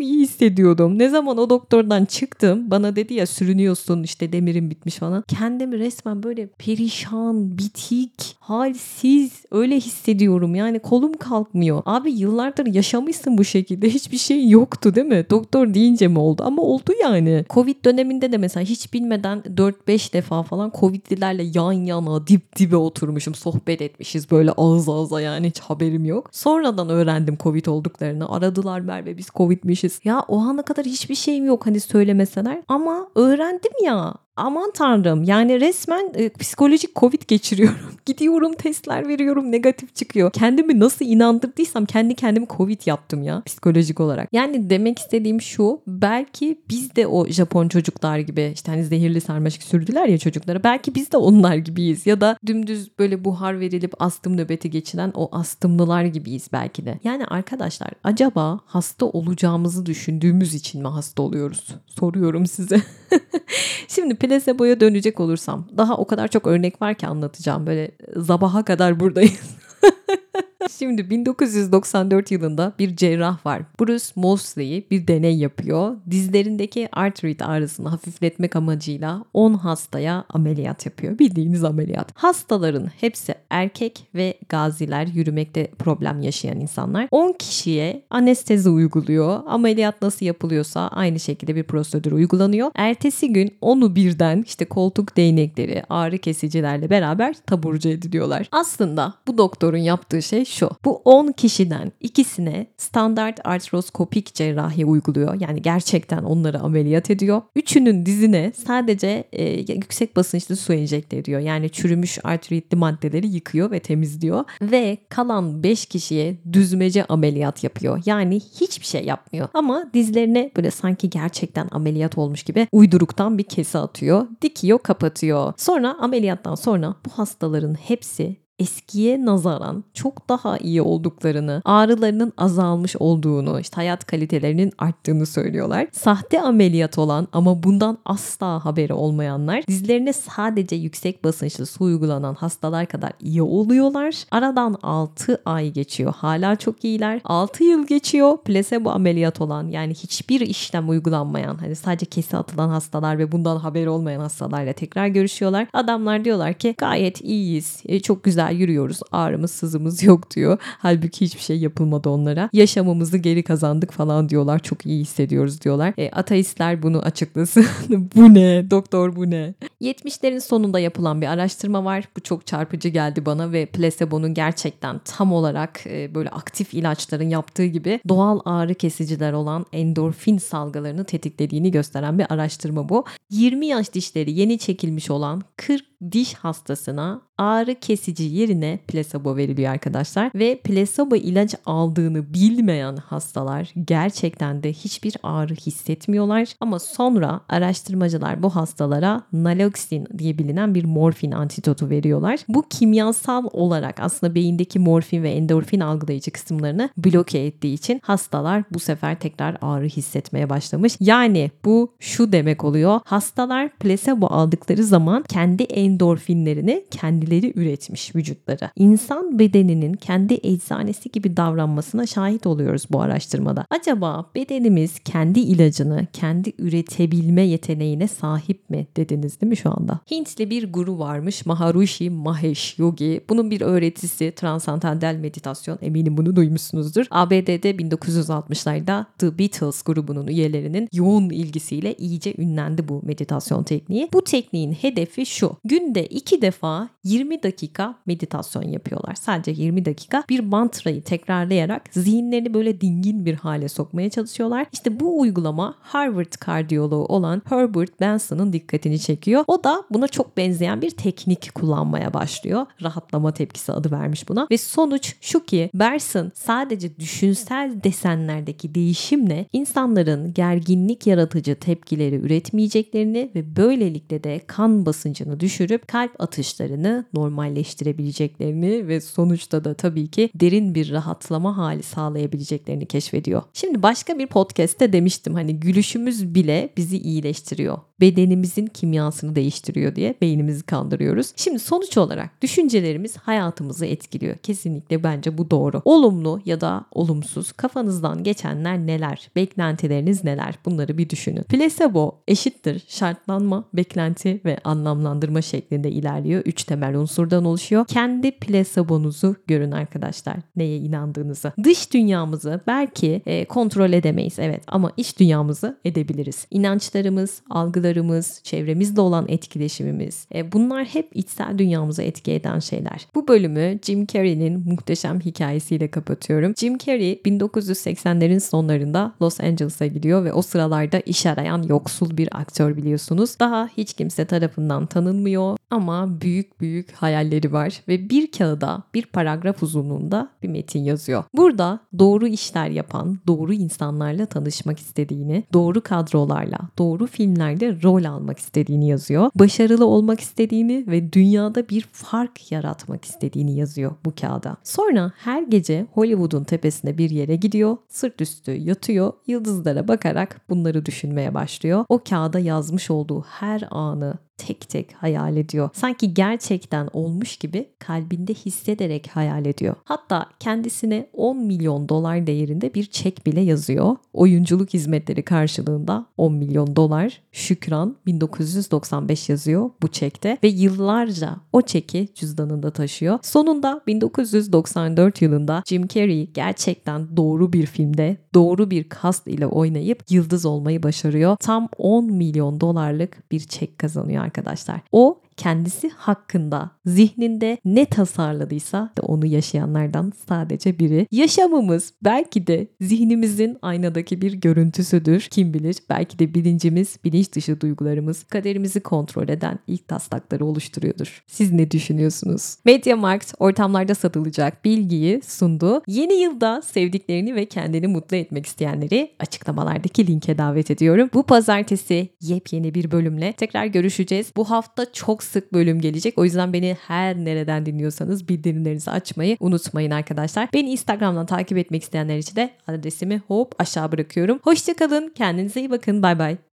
iyi 0.00 0.20
hissediyordum. 0.20 0.98
Ne 0.98 1.08
zaman 1.08 1.38
o 1.38 1.50
doktordan 1.50 2.04
çıktım 2.04 2.70
bana 2.70 2.96
dedi 2.96 3.14
ya 3.14 3.26
sürünüyorsun 3.26 4.02
işte 4.02 4.32
demirin 4.32 4.70
bitmiş 4.70 4.97
falan. 4.98 5.24
Kendimi 5.28 5.78
resmen 5.78 6.22
böyle 6.22 6.46
perişan, 6.46 7.58
bitik, 7.58 8.36
halsiz 8.40 9.44
öyle 9.50 9.76
hissediyorum. 9.76 10.54
Yani 10.54 10.78
kolum 10.78 11.12
kalkmıyor. 11.12 11.82
Abi 11.86 12.12
yıllardır 12.12 12.66
yaşamışsın 12.66 13.38
bu 13.38 13.44
şekilde. 13.44 13.90
Hiçbir 13.98 14.18
şey 14.18 14.48
yoktu 14.48 14.94
değil 14.94 15.06
mi? 15.06 15.26
Doktor 15.30 15.74
deyince 15.74 16.08
mi 16.08 16.18
oldu? 16.18 16.42
Ama 16.46 16.62
oldu 16.62 16.92
yani. 17.02 17.44
Covid 17.50 17.84
döneminde 17.84 18.32
de 18.32 18.36
mesela 18.36 18.64
hiç 18.64 18.92
bilmeden 18.92 19.38
4-5 19.40 20.12
defa 20.12 20.42
falan 20.42 20.72
Covid'lilerle 20.80 21.42
yan 21.54 21.72
yana 21.72 22.26
dip 22.26 22.56
dibe 22.56 22.76
oturmuşum. 22.76 23.34
Sohbet 23.34 23.82
etmişiz 23.82 24.30
böyle 24.30 24.52
ağız 24.52 24.88
ağza 24.88 25.20
yani 25.20 25.48
hiç 25.48 25.60
haberim 25.60 26.04
yok. 26.04 26.28
Sonradan 26.32 26.88
öğrendim 26.88 27.38
Covid 27.42 27.66
olduklarını. 27.66 28.32
Aradılar 28.32 28.80
Merve 28.80 29.16
biz 29.16 29.26
Covid'mişiz. 29.34 30.00
Ya 30.04 30.24
o 30.28 30.38
ana 30.38 30.62
kadar 30.62 30.84
hiçbir 30.84 31.14
şeyim 31.14 31.46
yok 31.46 31.66
hani 31.66 31.80
söylemeseler. 31.80 32.62
Ama 32.68 33.08
öğrendim 33.14 33.72
ya 33.84 34.14
aman 34.38 34.70
tanrım 34.70 35.24
yani 35.24 35.60
resmen 35.60 36.12
e, 36.14 36.28
psikolojik 36.28 36.96
covid 36.96 37.22
geçiriyorum. 37.28 37.78
Gidiyorum 38.06 38.52
testler 38.52 39.08
veriyorum 39.08 39.52
negatif 39.52 39.94
çıkıyor. 39.94 40.32
Kendimi 40.32 40.80
nasıl 40.80 41.04
inandırdıysam 41.04 41.84
kendi 41.84 42.14
kendimi 42.14 42.46
covid 42.56 42.80
yaptım 42.86 43.22
ya 43.22 43.42
psikolojik 43.46 44.00
olarak. 44.00 44.28
Yani 44.32 44.70
demek 44.70 44.98
istediğim 44.98 45.40
şu 45.40 45.80
belki 45.86 46.58
biz 46.68 46.96
de 46.96 47.06
o 47.06 47.26
Japon 47.26 47.68
çocuklar 47.68 48.18
gibi 48.18 48.50
işte 48.54 48.72
hani 48.72 48.84
zehirli 48.84 49.20
sarmaşık 49.20 49.62
sürdüler 49.62 50.06
ya 50.06 50.18
çocuklara. 50.18 50.64
Belki 50.64 50.94
biz 50.94 51.12
de 51.12 51.16
onlar 51.16 51.56
gibiyiz 51.56 52.06
ya 52.06 52.20
da 52.20 52.38
dümdüz 52.46 52.90
böyle 52.98 53.24
buhar 53.24 53.60
verilip 53.60 54.02
astım 54.02 54.36
nöbeti 54.36 54.70
geçiren 54.70 55.12
o 55.14 55.28
astımlılar 55.32 56.04
gibiyiz 56.04 56.48
belki 56.52 56.86
de. 56.86 56.98
Yani 57.04 57.26
arkadaşlar 57.26 57.90
acaba 58.04 58.60
hasta 58.66 59.06
olacağımızı 59.06 59.86
düşündüğümüz 59.86 60.54
için 60.54 60.82
mi 60.82 60.88
hasta 60.88 61.22
oluyoruz? 61.22 61.66
Soruyorum 61.86 62.46
size. 62.46 62.82
Şimdi 63.88 64.16
plasebo'ya 64.28 64.80
dönecek 64.80 65.20
olursam 65.20 65.68
daha 65.76 65.96
o 65.96 66.06
kadar 66.06 66.28
çok 66.28 66.46
örnek 66.46 66.82
var 66.82 66.94
ki 66.94 67.06
anlatacağım. 67.06 67.66
Böyle 67.66 67.90
zabaha 68.16 68.64
kadar 68.64 69.00
buradayız. 69.00 69.58
Şimdi 70.66 71.10
1994 71.10 72.30
yılında 72.30 72.72
bir 72.78 72.96
cerrah 72.96 73.46
var. 73.46 73.62
Bruce 73.80 74.04
Mosley 74.16 74.86
bir 74.90 75.06
deney 75.06 75.38
yapıyor. 75.38 75.96
Dizlerindeki 76.10 76.88
artrit 76.92 77.42
ağrısını 77.42 77.88
hafifletmek 77.88 78.56
amacıyla 78.56 79.24
10 79.34 79.54
hastaya 79.54 80.24
ameliyat 80.28 80.86
yapıyor. 80.86 81.18
Bildiğiniz 81.18 81.64
ameliyat. 81.64 82.10
Hastaların 82.14 82.86
hepsi 83.00 83.34
erkek 83.50 84.06
ve 84.14 84.38
gaziler 84.48 85.06
yürümekte 85.06 85.70
problem 85.78 86.22
yaşayan 86.22 86.60
insanlar. 86.60 87.08
10 87.10 87.32
kişiye 87.32 88.02
anestezi 88.10 88.68
uyguluyor. 88.68 89.40
Ameliyat 89.46 90.02
nasıl 90.02 90.26
yapılıyorsa 90.26 90.88
aynı 90.88 91.20
şekilde 91.20 91.56
bir 91.56 91.64
prosedür 91.64 92.12
uygulanıyor. 92.12 92.70
Ertesi 92.74 93.32
gün 93.32 93.56
onu 93.60 93.96
birden 93.96 94.42
işte 94.46 94.64
koltuk 94.64 95.16
değnekleri, 95.16 95.82
ağrı 95.88 96.18
kesicilerle 96.18 96.90
beraber 96.90 97.34
taburcu 97.46 97.88
ediliyorlar. 97.88 98.48
Aslında 98.52 99.14
bu 99.26 99.38
doktorun 99.38 99.76
yaptığı 99.78 100.22
şey 100.22 100.44
şu. 100.48 100.70
Bu 100.84 100.96
10 101.04 101.32
kişiden 101.32 101.92
ikisine 102.00 102.66
standart 102.76 103.40
artroskopik 103.44 104.34
cerrahi 104.34 104.84
uyguluyor. 104.84 105.40
Yani 105.40 105.62
gerçekten 105.62 106.22
onları 106.22 106.60
ameliyat 106.60 107.10
ediyor. 107.10 107.42
Üçünün 107.56 108.06
dizine 108.06 108.52
sadece 108.66 109.24
e, 109.32 109.44
yüksek 109.74 110.16
basınçlı 110.16 110.56
su 110.56 110.72
enjekte 110.72 111.16
ediyor. 111.16 111.40
Yani 111.40 111.70
çürümüş 111.70 112.18
artritli 112.24 112.76
maddeleri 112.76 113.26
yıkıyor 113.26 113.70
ve 113.70 113.80
temizliyor. 113.80 114.44
Ve 114.62 114.98
kalan 115.08 115.62
5 115.62 115.86
kişiye 115.86 116.38
düzmece 116.52 117.04
ameliyat 117.04 117.64
yapıyor. 117.64 118.02
Yani 118.06 118.40
hiçbir 118.40 118.86
şey 118.86 119.04
yapmıyor. 119.04 119.48
Ama 119.54 119.90
dizlerine 119.94 120.50
böyle 120.56 120.70
sanki 120.70 121.10
gerçekten 121.10 121.68
ameliyat 121.70 122.18
olmuş 122.18 122.42
gibi 122.42 122.68
uyduruktan 122.72 123.38
bir 123.38 123.44
kese 123.44 123.78
atıyor. 123.78 124.26
Dikiyor 124.42 124.78
kapatıyor. 124.78 125.52
Sonra 125.56 125.96
ameliyattan 126.00 126.54
sonra 126.54 126.94
bu 127.06 127.10
hastaların 127.10 127.74
hepsi 127.74 128.47
eskiye 128.58 129.24
nazaran 129.24 129.84
çok 129.94 130.28
daha 130.28 130.58
iyi 130.58 130.82
olduklarını, 130.82 131.62
ağrılarının 131.64 132.32
azalmış 132.36 132.96
olduğunu, 132.96 133.60
işte 133.60 133.74
hayat 133.76 134.06
kalitelerinin 134.06 134.72
arttığını 134.78 135.26
söylüyorlar. 135.26 135.86
Sahte 135.92 136.40
ameliyat 136.40 136.98
olan 136.98 137.28
ama 137.32 137.62
bundan 137.62 137.98
asla 138.04 138.64
haberi 138.64 138.92
olmayanlar 138.92 139.66
dizlerine 139.66 140.12
sadece 140.12 140.76
yüksek 140.76 141.24
basınçlı 141.24 141.66
su 141.66 141.84
uygulanan 141.84 142.34
hastalar 142.34 142.86
kadar 142.86 143.12
iyi 143.20 143.42
oluyorlar. 143.42 144.14
Aradan 144.30 144.78
6 144.82 145.42
ay 145.44 145.70
geçiyor. 145.70 146.14
Hala 146.16 146.56
çok 146.56 146.84
iyiler. 146.84 147.20
6 147.24 147.64
yıl 147.64 147.86
geçiyor. 147.86 148.36
Plasebo 148.36 148.90
ameliyat 148.90 149.40
olan 149.40 149.68
yani 149.68 149.94
hiçbir 149.94 150.40
işlem 150.40 150.88
uygulanmayan 150.88 151.54
hani 151.56 151.76
sadece 151.76 152.06
kesi 152.06 152.36
atılan 152.36 152.68
hastalar 152.68 153.18
ve 153.18 153.32
bundan 153.32 153.56
haberi 153.56 153.88
olmayan 153.88 154.20
hastalarla 154.20 154.72
tekrar 154.72 155.06
görüşüyorlar. 155.06 155.66
Adamlar 155.72 156.24
diyorlar 156.24 156.54
ki 156.54 156.74
gayet 156.78 157.20
iyiyiz. 157.20 157.82
E, 157.86 158.00
çok 158.00 158.24
güzel 158.24 158.47
yürüyoruz. 158.50 159.00
Ağrımız 159.12 159.50
sızımız 159.50 160.02
yok 160.02 160.30
diyor. 160.30 160.58
Halbuki 160.62 161.24
hiçbir 161.24 161.40
şey 161.40 161.58
yapılmadı 161.58 162.08
onlara. 162.08 162.50
Yaşamımızı 162.52 163.18
geri 163.18 163.42
kazandık 163.42 163.92
falan 163.92 164.28
diyorlar. 164.28 164.58
Çok 164.58 164.86
iyi 164.86 165.00
hissediyoruz 165.00 165.60
diyorlar. 165.60 165.94
E, 165.98 166.10
ateistler 166.10 166.82
bunu 166.82 166.98
açıklasın. 166.98 167.66
bu 168.16 168.34
ne? 168.34 168.70
Doktor 168.70 169.16
bu 169.16 169.30
ne? 169.30 169.54
70'lerin 169.82 170.40
sonunda 170.40 170.78
yapılan 170.78 171.20
bir 171.20 171.26
araştırma 171.26 171.84
var. 171.84 172.04
Bu 172.16 172.20
çok 172.20 172.46
çarpıcı 172.46 172.88
geldi 172.88 173.26
bana 173.26 173.52
ve 173.52 173.66
placebo'nun 173.66 174.34
gerçekten 174.34 175.00
tam 175.04 175.32
olarak 175.32 175.80
e, 175.86 176.14
böyle 176.14 176.28
aktif 176.28 176.74
ilaçların 176.74 177.28
yaptığı 177.28 177.64
gibi 177.64 178.00
doğal 178.08 178.40
ağrı 178.44 178.74
kesiciler 178.74 179.32
olan 179.32 179.66
endorfin 179.72 180.38
salgılarını 180.38 181.04
tetiklediğini 181.04 181.70
gösteren 181.70 182.18
bir 182.18 182.26
araştırma 182.32 182.88
bu. 182.88 183.04
20 183.30 183.66
yaş 183.66 183.92
dişleri 183.92 184.32
yeni 184.32 184.58
çekilmiş 184.58 185.10
olan 185.10 185.42
40 185.56 185.87
diş 186.12 186.34
hastasına 186.34 187.22
ağrı 187.38 187.74
kesici 187.74 188.24
yerine 188.24 188.78
plasebo 188.88 189.36
veriliyor 189.36 189.72
arkadaşlar. 189.72 190.30
Ve 190.34 190.60
plasebo 190.64 191.16
ilaç 191.16 191.54
aldığını 191.66 192.34
bilmeyen 192.34 192.96
hastalar 192.96 193.72
gerçekten 193.84 194.62
de 194.62 194.72
hiçbir 194.72 195.16
ağrı 195.22 195.54
hissetmiyorlar. 195.54 196.48
Ama 196.60 196.78
sonra 196.78 197.40
araştırmacılar 197.48 198.42
bu 198.42 198.56
hastalara 198.56 199.22
naloxin 199.32 200.06
diye 200.18 200.38
bilinen 200.38 200.74
bir 200.74 200.84
morfin 200.84 201.32
antidotu 201.32 201.90
veriyorlar. 201.90 202.40
Bu 202.48 202.64
kimyasal 202.70 203.44
olarak 203.52 204.00
aslında 204.00 204.34
beyindeki 204.34 204.78
morfin 204.78 205.22
ve 205.22 205.30
endorfin 205.30 205.80
algılayıcı 205.80 206.30
kısımlarını 206.30 206.90
bloke 206.96 207.38
ettiği 207.38 207.74
için 207.74 208.00
hastalar 208.04 208.64
bu 208.72 208.78
sefer 208.78 209.20
tekrar 209.20 209.56
ağrı 209.62 209.86
hissetmeye 209.86 210.50
başlamış. 210.50 210.96
Yani 211.00 211.50
bu 211.64 211.92
şu 211.98 212.32
demek 212.32 212.64
oluyor. 212.64 213.00
Hastalar 213.04 213.68
plasebo 213.68 214.26
aldıkları 214.26 214.84
zaman 214.84 215.24
kendi 215.28 215.62
endorfinlerini 215.88 216.84
kendileri 216.90 217.52
üretmiş 217.56 218.16
vücutları. 218.16 218.70
İnsan 218.76 219.38
bedeninin 219.38 219.92
kendi 219.92 220.40
eczanesi 220.42 221.10
gibi 221.10 221.36
davranmasına 221.36 222.06
şahit 222.06 222.46
oluyoruz 222.46 222.86
bu 222.90 223.00
araştırmada. 223.00 223.64
Acaba 223.70 224.30
bedenimiz 224.34 224.98
kendi 224.98 225.40
ilacını 225.40 226.06
kendi 226.12 226.52
üretebilme 226.58 227.42
yeteneğine 227.42 228.08
sahip 228.08 228.70
mi 228.70 228.86
dediniz 228.96 229.40
değil 229.40 229.50
mi 229.50 229.56
şu 229.56 229.70
anda? 229.70 230.00
Hintli 230.10 230.50
bir 230.50 230.72
guru 230.72 230.98
varmış 230.98 231.46
Maharishi 231.46 232.10
Mahesh 232.10 232.78
Yogi. 232.78 233.20
Bunun 233.28 233.50
bir 233.50 233.60
öğretisi 233.60 234.32
transandantal 234.36 235.14
meditasyon 235.14 235.78
eminim 235.82 236.16
bunu 236.16 236.36
duymuşsunuzdur. 236.36 237.06
ABD'de 237.10 237.70
1960'larda 237.70 239.04
The 239.18 239.38
Beatles 239.38 239.82
grubunun 239.82 240.26
üyelerinin 240.26 240.88
yoğun 240.92 241.30
ilgisiyle 241.30 241.94
iyice 241.94 242.34
ünlendi 242.38 242.88
bu 242.88 243.00
meditasyon 243.04 243.62
tekniği. 243.62 244.08
Bu 244.12 244.24
tekniğin 244.24 244.72
hedefi 244.72 245.26
şu. 245.26 245.56
Gün 245.64 245.77
günde 245.78 246.06
iki 246.06 246.42
defa 246.42 246.88
20 247.04 247.42
dakika 247.42 247.94
meditasyon 248.06 248.62
yapıyorlar. 248.62 249.14
Sadece 249.14 249.50
20 249.62 249.84
dakika 249.84 250.24
bir 250.28 250.40
mantrayı 250.40 251.02
tekrarlayarak 251.02 251.82
zihinlerini 251.90 252.54
böyle 252.54 252.80
dingin 252.80 253.26
bir 253.26 253.34
hale 253.34 253.68
sokmaya 253.68 254.10
çalışıyorlar. 254.10 254.66
İşte 254.72 255.00
bu 255.00 255.20
uygulama 255.20 255.74
Harvard 255.80 256.32
kardiyoloğu 256.40 257.04
olan 257.04 257.42
Herbert 257.48 258.00
Benson'ın 258.00 258.52
dikkatini 258.52 258.98
çekiyor. 258.98 259.44
O 259.46 259.64
da 259.64 259.84
buna 259.90 260.08
çok 260.08 260.36
benzeyen 260.36 260.82
bir 260.82 260.90
teknik 260.90 261.54
kullanmaya 261.54 262.14
başlıyor. 262.14 262.66
Rahatlama 262.82 263.34
tepkisi 263.34 263.72
adı 263.72 263.90
vermiş 263.90 264.28
buna. 264.28 264.46
Ve 264.50 264.58
sonuç 264.58 265.14
şu 265.20 265.44
ki 265.44 265.70
Benson 265.74 266.32
sadece 266.34 266.96
düşünsel 266.96 267.80
desenlerdeki 267.84 268.74
değişimle 268.74 269.46
insanların 269.52 270.34
gerginlik 270.34 271.06
yaratıcı 271.06 271.54
tepkileri 271.54 272.14
üretmeyeceklerini 272.14 273.30
ve 273.34 273.56
böylelikle 273.56 274.24
de 274.24 274.40
kan 274.46 274.86
basıncını 274.86 275.40
düşürüp 275.68 275.88
kalp 275.88 276.20
atışlarını 276.20 277.04
normalleştirebileceklerini 277.14 278.88
ve 278.88 279.00
sonuçta 279.00 279.64
da 279.64 279.74
tabii 279.74 280.08
ki 280.08 280.30
derin 280.34 280.74
bir 280.74 280.92
rahatlama 280.92 281.56
hali 281.56 281.82
sağlayabileceklerini 281.82 282.86
keşfediyor. 282.86 283.42
Şimdi 283.52 283.82
başka 283.82 284.18
bir 284.18 284.26
podcast'te 284.26 284.92
demiştim 284.92 285.34
hani 285.34 285.60
gülüşümüz 285.60 286.34
bile 286.34 286.68
bizi 286.76 286.98
iyileştiriyor. 286.98 287.78
Bedenimizin 288.00 288.66
kimyasını 288.66 289.36
değiştiriyor 289.36 289.96
diye 289.96 290.14
beynimizi 290.20 290.62
kandırıyoruz. 290.62 291.32
Şimdi 291.36 291.58
sonuç 291.58 291.98
olarak 291.98 292.42
düşüncelerimiz 292.42 293.16
hayatımızı 293.16 293.86
etkiliyor. 293.86 294.36
Kesinlikle 294.36 295.02
bence 295.02 295.38
bu 295.38 295.50
doğru. 295.50 295.82
Olumlu 295.84 296.40
ya 296.44 296.60
da 296.60 296.84
olumsuz 296.92 297.52
kafanızdan 297.52 298.22
geçenler 298.22 298.78
neler? 298.78 299.30
Beklentileriniz 299.36 300.24
neler? 300.24 300.54
Bunları 300.64 300.98
bir 300.98 301.10
düşünün. 301.10 301.42
Placebo 301.42 302.18
eşittir 302.28 302.82
şartlanma, 302.88 303.64
beklenti 303.74 304.40
ve 304.44 304.58
anlamlandırma 304.64 305.42
şeklinde 305.58 305.90
ilerliyor. 305.90 306.42
Üç 306.44 306.64
temel 306.64 306.94
unsurdan 306.94 307.44
oluşuyor. 307.44 307.84
Kendi 307.86 308.30
plasebonuzu 308.30 309.36
görün 309.46 309.72
arkadaşlar. 309.72 310.36
Neye 310.56 310.76
inandığınızı. 310.76 311.52
Dış 311.64 311.92
dünyamızı 311.92 312.60
belki 312.66 313.22
e, 313.26 313.44
kontrol 313.44 313.92
edemeyiz 313.92 314.38
evet 314.38 314.62
ama 314.66 314.92
iç 314.96 315.18
dünyamızı 315.18 315.78
edebiliriz. 315.84 316.46
İnançlarımız, 316.50 317.42
algılarımız, 317.50 318.40
çevremizle 318.44 319.00
olan 319.00 319.26
etkileşimimiz 319.28 320.26
e, 320.34 320.52
bunlar 320.52 320.84
hep 320.84 321.08
içsel 321.14 321.58
dünyamıza 321.58 322.02
etki 322.02 322.32
eden 322.32 322.58
şeyler. 322.58 323.06
Bu 323.14 323.28
bölümü 323.28 323.78
Jim 323.82 324.06
Carrey'nin 324.06 324.68
muhteşem 324.68 325.20
hikayesiyle 325.20 325.88
kapatıyorum. 325.90 326.54
Jim 326.56 326.78
Carrey 326.78 327.20
1980'lerin 327.26 328.40
sonlarında 328.40 329.14
Los 329.22 329.40
Angeles'a 329.40 329.86
gidiyor 329.86 330.24
ve 330.24 330.32
o 330.32 330.42
sıralarda 330.42 331.00
iş 331.00 331.26
arayan 331.26 331.62
yoksul 331.62 332.16
bir 332.16 332.28
aktör 332.40 332.76
biliyorsunuz. 332.76 333.36
Daha 333.40 333.68
hiç 333.76 333.92
kimse 333.92 334.24
tarafından 334.24 334.86
tanınmıyor 334.86 335.47
ama 335.70 336.20
büyük 336.20 336.60
büyük 336.60 336.92
hayalleri 336.92 337.52
var 337.52 337.82
ve 337.88 338.10
bir 338.10 338.32
kağıda 338.32 338.82
bir 338.94 339.06
paragraf 339.06 339.62
uzunluğunda 339.62 340.30
bir 340.42 340.48
metin 340.48 340.84
yazıyor. 340.84 341.24
Burada 341.34 341.80
doğru 341.98 342.26
işler 342.26 342.70
yapan, 342.70 343.18
doğru 343.26 343.52
insanlarla 343.52 344.26
tanışmak 344.26 344.78
istediğini, 344.78 345.44
doğru 345.52 345.80
kadrolarla, 345.80 346.58
doğru 346.78 347.06
filmlerde 347.06 347.82
rol 347.82 348.04
almak 348.04 348.38
istediğini 348.38 348.88
yazıyor. 348.88 349.30
Başarılı 349.34 349.86
olmak 349.86 350.20
istediğini 350.20 350.84
ve 350.86 351.12
dünyada 351.12 351.68
bir 351.68 351.88
fark 351.92 352.52
yaratmak 352.52 353.04
istediğini 353.04 353.56
yazıyor 353.56 353.92
bu 354.04 354.12
kağıda. 354.20 354.56
Sonra 354.64 355.12
her 355.16 355.42
gece 355.42 355.86
Hollywood'un 355.92 356.44
tepesine 356.44 356.98
bir 356.98 357.10
yere 357.10 357.36
gidiyor, 357.36 357.76
sırt 357.88 358.20
üstü 358.20 358.52
yatıyor, 358.52 359.12
yıldızlara 359.26 359.88
bakarak 359.88 360.40
bunları 360.50 360.86
düşünmeye 360.86 361.34
başlıyor. 361.34 361.84
O 361.88 361.98
kağıda 362.08 362.38
yazmış 362.38 362.90
olduğu 362.90 363.22
her 363.22 363.68
anı 363.70 364.14
tek 364.38 364.68
tek 364.68 364.92
hayal 364.92 365.36
ediyor. 365.36 365.70
Sanki 365.72 366.14
gerçekten 366.14 366.88
olmuş 366.92 367.36
gibi 367.36 367.68
kalbinde 367.78 368.34
hissederek 368.34 369.08
hayal 369.08 369.46
ediyor. 369.46 369.74
Hatta 369.84 370.26
kendisine 370.40 371.08
10 371.12 371.36
milyon 371.36 371.88
dolar 371.88 372.26
değerinde 372.26 372.74
bir 372.74 372.84
çek 372.84 373.26
bile 373.26 373.40
yazıyor. 373.40 373.96
Oyunculuk 374.12 374.74
hizmetleri 374.74 375.22
karşılığında 375.22 376.06
10 376.16 376.34
milyon 376.34 376.76
dolar. 376.76 377.20
Şükran 377.32 377.96
1995 378.06 379.28
yazıyor 379.28 379.70
bu 379.82 379.88
çekte 379.88 380.38
ve 380.42 380.48
yıllarca 380.48 381.36
o 381.52 381.62
çeki 381.62 382.08
cüzdanında 382.14 382.70
taşıyor. 382.70 383.18
Sonunda 383.22 383.80
1994 383.86 385.22
yılında 385.22 385.62
Jim 385.66 385.88
Carrey 385.88 386.30
gerçekten 386.34 387.16
doğru 387.16 387.52
bir 387.52 387.66
filmde 387.66 388.16
doğru 388.34 388.70
bir 388.70 388.88
kast 388.88 389.26
ile 389.26 389.46
oynayıp 389.46 390.02
yıldız 390.10 390.46
olmayı 390.46 390.82
başarıyor. 390.82 391.36
Tam 391.40 391.68
10 391.78 392.12
milyon 392.12 392.60
dolarlık 392.60 393.32
bir 393.32 393.40
çek 393.40 393.78
kazanıyor 393.78 394.27
arkadaşlar. 394.28 394.80
O 394.92 395.20
kendisi 395.38 395.88
hakkında 395.88 396.70
zihninde 396.86 397.58
ne 397.64 397.84
tasarladıysa 397.86 398.92
da 398.96 399.02
onu 399.02 399.26
yaşayanlardan 399.26 400.12
sadece 400.28 400.78
biri. 400.78 401.06
Yaşamımız 401.10 401.92
belki 402.04 402.46
de 402.46 402.68
zihnimizin 402.80 403.58
aynadaki 403.62 404.22
bir 404.22 404.32
görüntüsüdür. 404.32 405.28
Kim 405.30 405.54
bilir 405.54 405.76
belki 405.90 406.18
de 406.18 406.34
bilincimiz, 406.34 406.98
bilinç 407.04 407.32
dışı 407.32 407.60
duygularımız 407.60 408.24
kaderimizi 408.24 408.80
kontrol 408.80 409.28
eden 409.28 409.58
ilk 409.66 409.88
taslakları 409.88 410.44
oluşturuyordur. 410.44 411.24
Siz 411.26 411.52
ne 411.52 411.70
düşünüyorsunuz? 411.70 412.56
Mediamarkt 412.64 413.34
ortamlarda 413.38 413.94
satılacak 413.94 414.64
bilgiyi 414.64 415.20
sundu. 415.22 415.82
Yeni 415.86 416.14
yılda 416.14 416.62
sevdiklerini 416.62 417.34
ve 417.34 417.46
kendini 417.46 417.86
mutlu 417.86 418.16
etmek 418.16 418.46
isteyenleri 418.46 419.12
açıklamalardaki 419.18 420.06
linke 420.06 420.38
davet 420.38 420.70
ediyorum. 420.70 421.10
Bu 421.14 421.22
pazartesi 421.22 422.08
yepyeni 422.20 422.74
bir 422.74 422.90
bölümle 422.90 423.32
tekrar 423.32 423.66
görüşeceğiz. 423.66 424.32
Bu 424.36 424.50
hafta 424.50 424.92
çok 424.92 425.22
sık 425.28 425.52
bölüm 425.52 425.80
gelecek. 425.80 426.18
O 426.18 426.24
yüzden 426.24 426.52
beni 426.52 426.76
her 426.88 427.16
nereden 427.16 427.66
dinliyorsanız 427.66 428.28
bildirimlerinizi 428.28 428.90
açmayı 428.90 429.36
unutmayın 429.40 429.90
arkadaşlar. 429.90 430.48
Beni 430.52 430.70
Instagram'dan 430.70 431.26
takip 431.26 431.58
etmek 431.58 431.82
isteyenler 431.82 432.18
için 432.18 432.36
de 432.36 432.50
adresimi 432.66 433.22
hop 433.28 433.54
aşağı 433.58 433.92
bırakıyorum. 433.92 434.38
Hoşçakalın. 434.42 435.12
Kendinize 435.14 435.60
iyi 435.60 435.70
bakın. 435.70 436.02
Bay 436.02 436.18
bay. 436.18 436.38